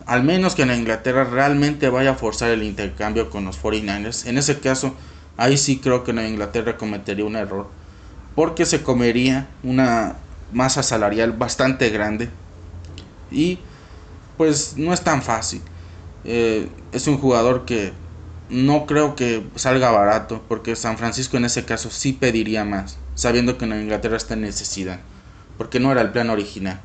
al 0.07 0.23
menos 0.23 0.55
que 0.55 0.63
en 0.63 0.73
Inglaterra 0.73 1.25
realmente 1.25 1.89
vaya 1.89 2.13
a 2.13 2.15
forzar 2.15 2.51
el 2.51 2.63
intercambio 2.63 3.31
con 3.31 3.45
los 3.45 3.61
49ers. 3.61 4.27
En 4.27 4.37
ese 4.37 4.61
caso, 4.61 4.95
ahí 5.37 5.57
sí 5.57 5.79
creo 5.79 6.05
que 6.05 6.11
en 6.11 6.21
Inglaterra 6.21 6.77
cometería 6.77 7.25
un 7.25 7.37
error. 7.37 7.69
Porque 8.35 8.67
se 8.67 8.83
comería 8.83 9.49
una 9.63 10.17
masa 10.53 10.83
salarial 10.83 11.33
bastante 11.33 11.89
grande. 11.89 12.29
Y 13.31 13.59
pues 14.37 14.77
no 14.77 14.93
es 14.93 15.01
tan 15.01 15.23
fácil. 15.23 15.63
Eh, 16.25 16.69
es 16.93 17.07
un 17.07 17.19
jugador 17.19 17.65
que 17.65 17.93
no 18.51 18.87
creo 18.87 19.15
que 19.15 19.47
salga 19.55 19.91
barato. 19.91 20.43
Porque 20.49 20.77
San 20.77 20.99
Francisco 20.99 21.39
en 21.39 21.47
ese 21.47 21.65
caso 21.65 21.91
sí 21.91 22.13
pediría 22.13 22.65
más. 22.65 22.99
Sabiendo 23.15 23.57
que 23.57 23.65
en 23.65 23.81
Inglaterra 23.81 24.19
está 24.19 24.35
en 24.35 24.43
necesidad. 24.43 25.01
Porque 25.57 25.81
no 25.81 25.93
era 25.93 26.03
el 26.03 26.11
plan 26.11 26.29
original. 26.29 26.81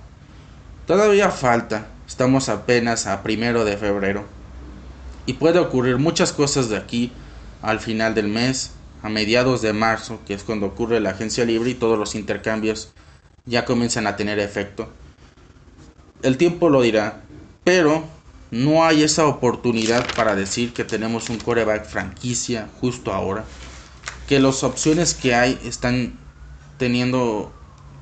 Todavía 0.86 1.32
falta 1.32 1.88
Estamos 2.10 2.50
apenas 2.50 3.06
a 3.06 3.22
primero 3.22 3.66
de 3.66 3.78
febrero. 3.78 4.26
Y 5.28 5.34
puede 5.34 5.60
ocurrir 5.60 6.00
muchas 6.00 6.34
cosas 6.34 6.68
de 6.68 6.76
aquí 6.76 7.12
al 7.62 7.80
final 7.80 8.16
del 8.16 8.28
mes, 8.28 8.72
a 9.04 9.10
mediados 9.10 9.62
de 9.62 9.74
marzo, 9.74 10.20
que 10.26 10.34
es 10.34 10.44
cuando 10.44 10.66
ocurre 10.66 11.00
la 11.00 11.12
agencia 11.12 11.46
libre 11.46 11.70
y 11.70 11.76
todos 11.76 12.00
los 12.00 12.16
intercambios 12.16 12.92
ya 13.46 13.64
comienzan 13.64 14.08
a 14.08 14.16
tener 14.16 14.40
efecto. 14.40 14.92
El 16.24 16.38
tiempo 16.38 16.70
lo 16.70 16.82
dirá, 16.82 17.22
pero 17.64 18.04
no 18.50 18.84
hay 18.84 19.04
esa 19.04 19.28
oportunidad 19.28 20.04
para 20.16 20.36
decir 20.36 20.74
que 20.74 20.84
tenemos 20.84 21.30
un 21.30 21.38
coreback 21.38 21.86
franquicia 21.86 22.70
justo 22.82 23.14
ahora. 23.14 23.46
Que 24.28 24.40
las 24.40 24.64
opciones 24.64 25.14
que 25.14 25.36
hay 25.36 25.60
están 25.64 26.18
teniendo 26.80 27.54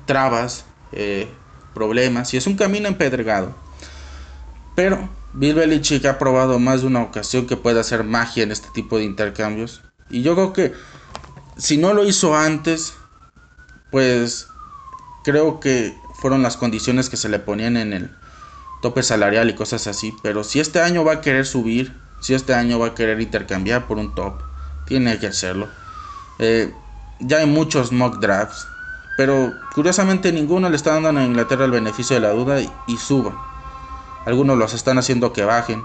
trabas, 0.06 0.64
eh, 0.92 1.28
problemas, 1.74 2.32
y 2.32 2.38
es 2.38 2.46
un 2.46 2.56
camino 2.56 2.88
empedregado. 2.88 3.67
Pero 4.78 5.08
Bill 5.32 5.56
Belichick 5.56 6.04
ha 6.04 6.18
probado 6.18 6.60
más 6.60 6.82
de 6.82 6.86
una 6.86 7.02
ocasión 7.02 7.48
que 7.48 7.56
puede 7.56 7.80
hacer 7.80 8.04
magia 8.04 8.44
en 8.44 8.52
este 8.52 8.68
tipo 8.72 8.96
de 8.96 9.02
intercambios. 9.02 9.82
Y 10.08 10.22
yo 10.22 10.36
creo 10.36 10.52
que 10.52 10.72
si 11.56 11.78
no 11.78 11.94
lo 11.94 12.04
hizo 12.04 12.36
antes, 12.36 12.94
pues 13.90 14.46
creo 15.24 15.58
que 15.58 15.98
fueron 16.20 16.44
las 16.44 16.56
condiciones 16.56 17.10
que 17.10 17.16
se 17.16 17.28
le 17.28 17.40
ponían 17.40 17.76
en 17.76 17.92
el 17.92 18.16
tope 18.80 19.02
salarial 19.02 19.50
y 19.50 19.56
cosas 19.56 19.88
así. 19.88 20.14
Pero 20.22 20.44
si 20.44 20.60
este 20.60 20.80
año 20.80 21.02
va 21.02 21.14
a 21.14 21.20
querer 21.22 21.44
subir, 21.44 21.92
si 22.20 22.34
este 22.34 22.54
año 22.54 22.78
va 22.78 22.86
a 22.86 22.94
querer 22.94 23.20
intercambiar 23.20 23.88
por 23.88 23.98
un 23.98 24.14
top, 24.14 24.34
tiene 24.86 25.18
que 25.18 25.26
hacerlo. 25.26 25.66
Eh, 26.38 26.72
ya 27.18 27.38
hay 27.38 27.46
muchos 27.46 27.90
mock 27.90 28.20
drafts, 28.20 28.68
pero 29.16 29.52
curiosamente 29.74 30.30
ninguno 30.30 30.70
le 30.70 30.76
está 30.76 31.00
dando 31.00 31.20
a 31.20 31.24
Inglaterra 31.24 31.64
el 31.64 31.72
beneficio 31.72 32.14
de 32.14 32.22
la 32.22 32.30
duda 32.30 32.60
y, 32.60 32.96
suban. 32.96 33.47
Algunos 34.28 34.58
los 34.58 34.74
están 34.74 34.98
haciendo 34.98 35.32
que 35.32 35.42
bajen 35.46 35.82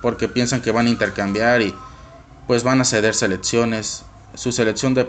porque 0.00 0.28
piensan 0.28 0.62
que 0.62 0.70
van 0.70 0.86
a 0.86 0.90
intercambiar 0.90 1.60
y 1.60 1.74
pues 2.46 2.62
van 2.62 2.80
a 2.80 2.84
ceder 2.84 3.16
selecciones. 3.16 4.04
Su 4.34 4.52
selección 4.52 4.94
de, 4.94 5.08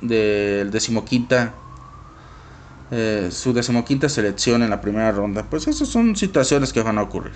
de, 0.00 0.68
decimoquinta 0.70 1.52
eh, 2.92 3.30
su 3.32 3.52
decimoquinta 3.52 4.08
selección 4.08 4.62
en 4.62 4.70
la 4.70 4.80
primera 4.80 5.10
ronda. 5.10 5.42
Pues 5.50 5.66
esas 5.66 5.88
son 5.88 6.14
situaciones 6.14 6.72
que 6.72 6.80
van 6.80 6.96
a 6.96 7.02
ocurrir. 7.02 7.32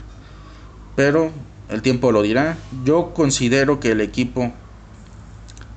Pero 0.94 1.32
el 1.68 1.82
tiempo 1.82 2.12
lo 2.12 2.22
dirá. 2.22 2.56
Yo 2.84 3.12
considero 3.12 3.80
que 3.80 3.90
el 3.90 4.00
equipo 4.00 4.52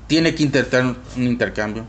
tiene 0.06 0.36
que 0.36 0.44
intentar 0.44 0.86
un 0.86 1.24
intercambio. 1.24 1.84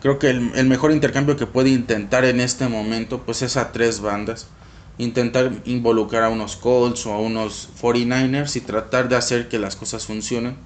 Creo 0.00 0.20
que 0.20 0.30
el, 0.30 0.52
el, 0.54 0.66
mejor 0.66 0.92
intercambio 0.92 1.36
que 1.36 1.46
puede 1.46 1.70
intentar 1.70 2.24
en 2.24 2.38
este 2.38 2.68
momento 2.68 3.22
pues 3.22 3.42
es 3.42 3.56
a 3.56 3.72
tres 3.72 4.00
bandas. 4.00 4.46
Intentar 4.98 5.50
involucrar 5.64 6.24
a 6.24 6.28
unos 6.28 6.56
Colts 6.56 7.06
o 7.06 7.12
a 7.12 7.18
unos 7.18 7.68
49ers 7.80 8.56
y 8.56 8.60
tratar 8.60 9.08
de 9.08 9.16
hacer 9.16 9.48
que 9.48 9.58
las 9.58 9.76
cosas 9.76 10.06
funcionen. 10.06 10.56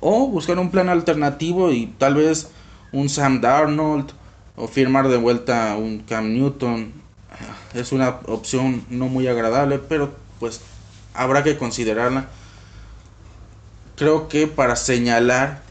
O 0.00 0.28
buscar 0.28 0.58
un 0.58 0.70
plan 0.70 0.88
alternativo 0.88 1.72
y 1.72 1.86
tal 1.86 2.14
vez 2.14 2.50
un 2.92 3.08
Sam 3.08 3.40
Darnold 3.40 4.10
o 4.56 4.66
firmar 4.66 5.08
de 5.08 5.16
vuelta 5.16 5.76
un 5.76 6.00
Cam 6.00 6.32
Newton 6.32 6.92
es 7.74 7.92
una 7.92 8.20
opción 8.26 8.84
no 8.88 9.08
muy 9.08 9.26
agradable, 9.28 9.78
pero 9.78 10.14
pues 10.40 10.60
habrá 11.14 11.42
que 11.42 11.56
considerarla. 11.56 12.26
Creo 13.96 14.28
que 14.28 14.46
para 14.46 14.76
señalar, 14.76 15.62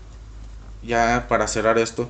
ya 0.84 1.26
para 1.28 1.48
cerrar 1.48 1.78
esto, 1.78 2.10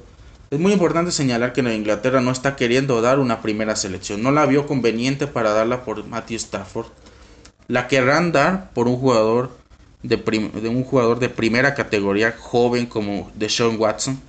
es 0.49 0.59
muy 0.59 0.71
importante 0.73 1.11
señalar 1.11 1.53
que 1.53 1.61
Inglaterra 1.61 2.21
no 2.21 2.31
está 2.31 2.55
queriendo 2.55 3.01
dar 3.01 3.19
una 3.19 3.41
primera 3.41 3.75
selección, 3.75 4.23
no 4.23 4.31
la 4.31 4.45
vio 4.45 4.65
conveniente 4.65 5.27
para 5.27 5.51
darla 5.51 5.83
por 5.83 6.05
Matthew 6.05 6.37
Stafford. 6.37 6.87
La 7.67 7.87
querrán 7.87 8.31
dar 8.31 8.71
por 8.71 8.87
un 8.87 8.97
jugador 8.97 9.57
de, 10.03 10.15
un 10.69 10.83
jugador 10.83 11.19
de 11.19 11.29
primera 11.29 11.75
categoría 11.75 12.33
joven 12.37 12.85
como 12.85 13.31
Deshaun 13.35 13.77
Watson 13.77 14.21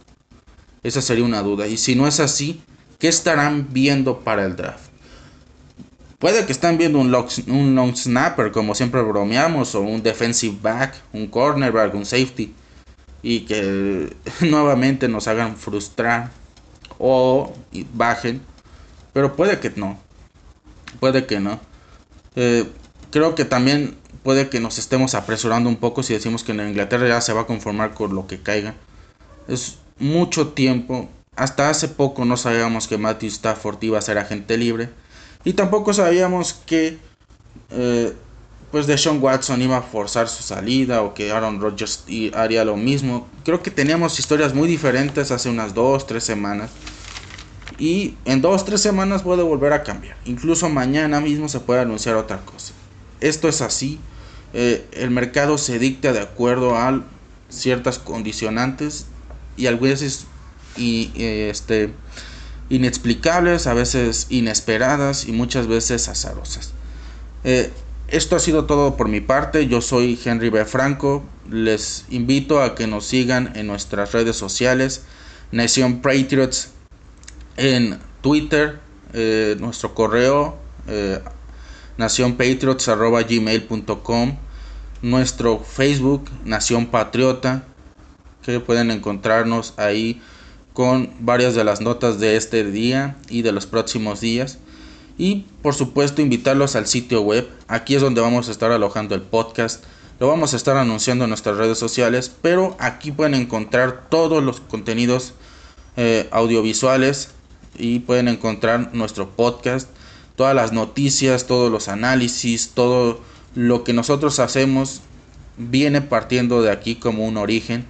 esa 0.83 1.03
sería 1.03 1.25
una 1.25 1.43
duda. 1.43 1.66
Y 1.66 1.77
si 1.77 1.95
no 1.95 2.07
es 2.07 2.21
así, 2.21 2.61
¿qué 2.99 3.09
estarán 3.09 3.69
viendo 3.71 4.21
para 4.21 4.45
el 4.45 4.57
draft? 4.57 4.89
Puede 6.19 6.45
que 6.47 6.53
estén 6.53 6.79
viendo 6.79 6.99
un, 6.99 7.14
un 7.47 7.75
long 7.75 7.95
snapper, 7.95 8.51
como 8.51 8.75
siempre 8.75 9.03
bromeamos, 9.03 9.75
o 9.75 9.81
un 9.81 10.03
defensive 10.03 10.57
back, 10.61 10.95
un 11.12 11.29
cornerback, 11.29 11.95
un 11.95 12.05
safety, 12.05 12.53
y 13.23 13.41
que 13.41 14.16
nuevamente 14.41 15.09
nos 15.09 15.29
hagan 15.29 15.57
frustrar 15.57 16.31
o 16.99 17.53
bajen, 17.93 18.41
pero 19.12 19.37
puede 19.37 19.61
que 19.61 19.71
no, 19.71 19.99
puede 21.01 21.27
que 21.27 21.41
no. 21.41 21.61
Eh, 22.37 22.64
creo 23.11 23.35
que 23.35 23.45
también 23.45 23.97
puede 24.23 24.49
que 24.49 24.61
nos 24.61 24.79
estemos 24.79 25.14
apresurando 25.14 25.69
un 25.69 25.77
poco 25.77 26.03
si 26.03 26.14
decimos 26.14 26.45
que 26.45 26.53
en 26.53 26.61
Inglaterra 26.69 27.09
ya 27.09 27.21
se 27.21 27.33
va 27.33 27.43
a 27.43 27.47
conformar 27.47 27.95
con 27.95 28.14
lo 28.14 28.27
que 28.27 28.41
caiga. 28.41 28.75
Es 29.47 29.79
mucho 29.99 30.49
tiempo. 30.49 31.09
Hasta 31.37 31.71
hace 31.71 31.89
poco 31.89 32.25
no 32.25 32.37
sabíamos 32.37 32.89
que 32.89 32.99
Matthew 32.99 33.29
Stafford 33.29 33.83
iba 33.83 33.99
a 33.99 34.03
ser 34.03 34.19
agente 34.19 34.57
libre. 34.57 34.91
Y 35.45 35.53
tampoco 35.53 35.95
sabíamos 35.95 36.53
que 36.53 36.99
eh, 37.71 38.12
pues 38.71 38.87
Deshaun 38.87 39.23
Watson 39.23 39.62
iba 39.62 39.79
a 39.79 39.83
forzar 39.83 40.29
su 40.29 40.43
salida 40.43 41.03
o 41.03 41.14
que 41.14 41.33
Aaron 41.33 41.61
Rodgers 41.61 42.05
haría 42.35 42.64
lo 42.64 42.77
mismo. 42.77 43.27
Creo 43.45 43.62
que 43.62 43.71
teníamos 43.71 44.19
historias 44.19 44.55
muy 44.55 44.69
diferentes 44.69 45.31
hace 45.31 45.49
unas 45.49 45.75
dos, 45.75 46.07
tres 46.07 46.25
semanas. 46.25 46.71
Y 47.79 48.16
en 48.25 48.43
dos, 48.43 48.64
tres 48.64 48.83
semanas 48.83 49.23
puede 49.23 49.43
volver 49.43 49.73
a 49.73 49.85
cambiar. 49.85 50.16
Incluso 50.25 50.69
mañana 50.69 51.21
mismo 51.21 51.49
se 51.49 51.61
puede 51.61 51.81
anunciar 51.81 52.16
otra 52.16 52.39
cosa. 52.45 52.75
Esto 53.21 53.49
es 53.49 53.62
así. 53.62 54.01
Eh, 54.53 54.87
el 54.93 55.11
mercado 55.11 55.57
se 55.59 55.79
dicta 55.79 56.12
de 56.12 56.21
acuerdo 56.21 56.77
a 56.77 57.05
ciertas 57.49 57.99
condicionantes 57.99 59.07
y 59.57 59.66
a 59.66 59.77
veces 59.77 60.27
y, 60.77 61.11
este, 61.16 61.93
inexplicables, 62.69 63.66
a 63.66 63.75
veces 63.75 64.27
inesperadas 64.29 65.27
y 65.27 65.33
muchas 65.33 65.66
veces 65.66 66.09
azarosas. 66.09 66.73
Eh, 67.45 67.71
esto 68.09 68.37
ha 68.37 68.39
sido 68.39 68.65
todo 68.65 68.97
por 68.97 69.09
mi 69.09 69.21
parte. 69.21 69.67
Yo 69.69 69.81
soy 69.81 70.19
Henry 70.25 70.51
B. 70.51 70.65
Franco. 70.65 71.25
Les 71.51 72.05
invito 72.11 72.63
a 72.63 72.75
que 72.75 72.87
nos 72.87 73.07
sigan 73.07 73.53
en 73.55 73.67
nuestras 73.67 74.13
redes 74.13 74.37
sociales. 74.37 75.05
Nación 75.53 76.01
Patriots 76.01 76.71
en 77.57 77.99
Twitter. 78.21 78.81
Eh, 79.15 79.57
nuestro 79.59 79.95
correo 79.95 80.59
eh, 80.87 81.21
nacionpatriots.gmail.com 81.97 84.37
Nuestro 85.01 85.61
Facebook 85.61 86.31
Nación 86.45 86.89
Patriota 86.89 87.65
que 88.43 88.61
pueden 88.61 88.91
encontrarnos 88.91 89.75
ahí 89.77 90.23
con 90.73 91.13
varias 91.21 91.55
de 91.55 91.65
las 91.65 91.81
notas 91.81 92.19
de 92.19 92.37
este 92.37 92.65
día 92.65 93.17
y 93.29 93.43
de 93.43 93.53
los 93.53 93.67
próximos 93.67 94.21
días. 94.21 94.59
Y 95.19 95.47
por 95.62 95.75
supuesto 95.75 96.23
invitarlos 96.23 96.77
al 96.77 96.87
sitio 96.87 97.21
web. 97.23 97.49
Aquí 97.66 97.95
es 97.95 98.01
donde 98.01 98.21
vamos 98.21 98.49
a 98.49 98.53
estar 98.53 98.73
alojando 98.73 99.14
el 99.14 99.23
podcast. 99.23 99.85
Lo 100.21 100.29
vamos 100.29 100.55
a 100.55 100.57
estar 100.57 100.77
anunciando 100.77 101.25
en 101.25 101.31
nuestras 101.31 101.57
redes 101.57 101.79
sociales. 101.79 102.33
Pero 102.41 102.77
aquí 102.79 103.12
pueden 103.12 103.35
encontrar 103.35 104.09
todos 104.09 104.43
los 104.43 104.61
contenidos 104.61 105.35
eh, 105.97 106.29
audiovisuales. 106.31 107.31
Y 107.77 107.99
pueden 108.01 108.29
encontrar 108.29 108.95
nuestro 108.95 109.31
podcast. 109.31 109.91
Todas 110.37 110.55
las 110.55 110.73
noticias, 110.73 111.47
todos 111.47 111.71
los 111.71 111.89
análisis, 111.89 112.71
todo 112.71 113.21
lo 113.55 113.85
que 113.85 113.93
nosotros 113.93 114.39
hacemos 114.39 115.01
viene 115.57 116.01
partiendo 116.01 116.62
de 116.62 116.71
aquí 116.71 116.95
como 116.95 117.27
un 117.27 117.37
origen 117.37 117.85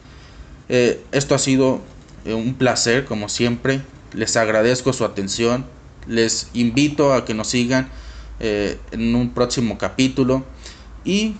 eh, 0.68 1.02
esto 1.12 1.34
ha 1.34 1.38
sido 1.38 1.80
eh, 2.24 2.34
un 2.34 2.54
placer, 2.54 3.04
como 3.04 3.28
siempre. 3.28 3.80
Les 4.12 4.36
agradezco 4.36 4.92
su 4.92 5.04
atención. 5.04 5.64
Les 6.08 6.48
invito 6.54 7.12
a 7.12 7.24
que 7.24 7.34
nos 7.34 7.48
sigan 7.48 7.88
eh, 8.40 8.78
en 8.90 9.14
un 9.14 9.30
próximo 9.30 9.78
capítulo. 9.78 10.44
Y 11.04 11.36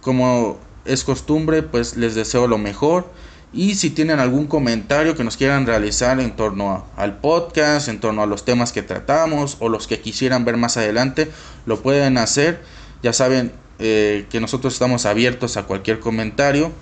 como 0.00 0.58
es 0.84 1.04
costumbre, 1.04 1.62
pues 1.62 1.96
les 1.96 2.14
deseo 2.14 2.46
lo 2.46 2.58
mejor. 2.58 3.10
Y 3.52 3.74
si 3.74 3.90
tienen 3.90 4.18
algún 4.18 4.46
comentario 4.46 5.14
que 5.14 5.24
nos 5.24 5.36
quieran 5.36 5.66
realizar 5.66 6.18
en 6.20 6.34
torno 6.36 6.86
al 6.96 7.18
podcast, 7.18 7.88
en 7.88 8.00
torno 8.00 8.22
a 8.22 8.26
los 8.26 8.44
temas 8.46 8.72
que 8.72 8.82
tratamos 8.82 9.58
o 9.60 9.68
los 9.68 9.86
que 9.86 10.00
quisieran 10.00 10.46
ver 10.46 10.56
más 10.56 10.78
adelante, 10.78 11.30
lo 11.66 11.82
pueden 11.82 12.16
hacer. 12.16 12.62
Ya 13.02 13.12
saben 13.12 13.52
que 13.78 14.38
nosotros 14.40 14.72
estamos 14.72 15.04
abiertos 15.04 15.56
a 15.56 15.64
cualquier 15.64 16.00
comentario. 16.00 16.72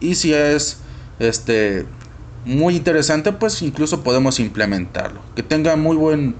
Y 0.00 0.16
si 0.16 0.34
es 0.34 0.78
este 1.20 1.86
muy 2.44 2.76
interesante, 2.76 3.32
pues 3.32 3.60
incluso 3.62 4.02
podemos 4.02 4.40
implementarlo. 4.40 5.20
Que 5.36 5.42
tengan 5.42 5.80
muy 5.80 5.96
buen 5.96 6.34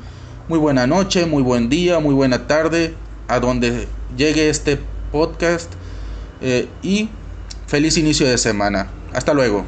muy 0.50 0.58
buena 0.58 0.84
noche, 0.84 1.26
muy 1.26 1.44
buen 1.44 1.68
día, 1.68 2.00
muy 2.00 2.12
buena 2.12 2.48
tarde 2.48 2.92
a 3.28 3.38
donde 3.38 3.86
llegue 4.16 4.50
este 4.50 4.80
podcast 5.12 5.72
eh, 6.40 6.66
y 6.82 7.08
feliz 7.68 7.96
inicio 7.96 8.26
de 8.26 8.36
semana. 8.36 8.88
Hasta 9.12 9.32
luego. 9.32 9.64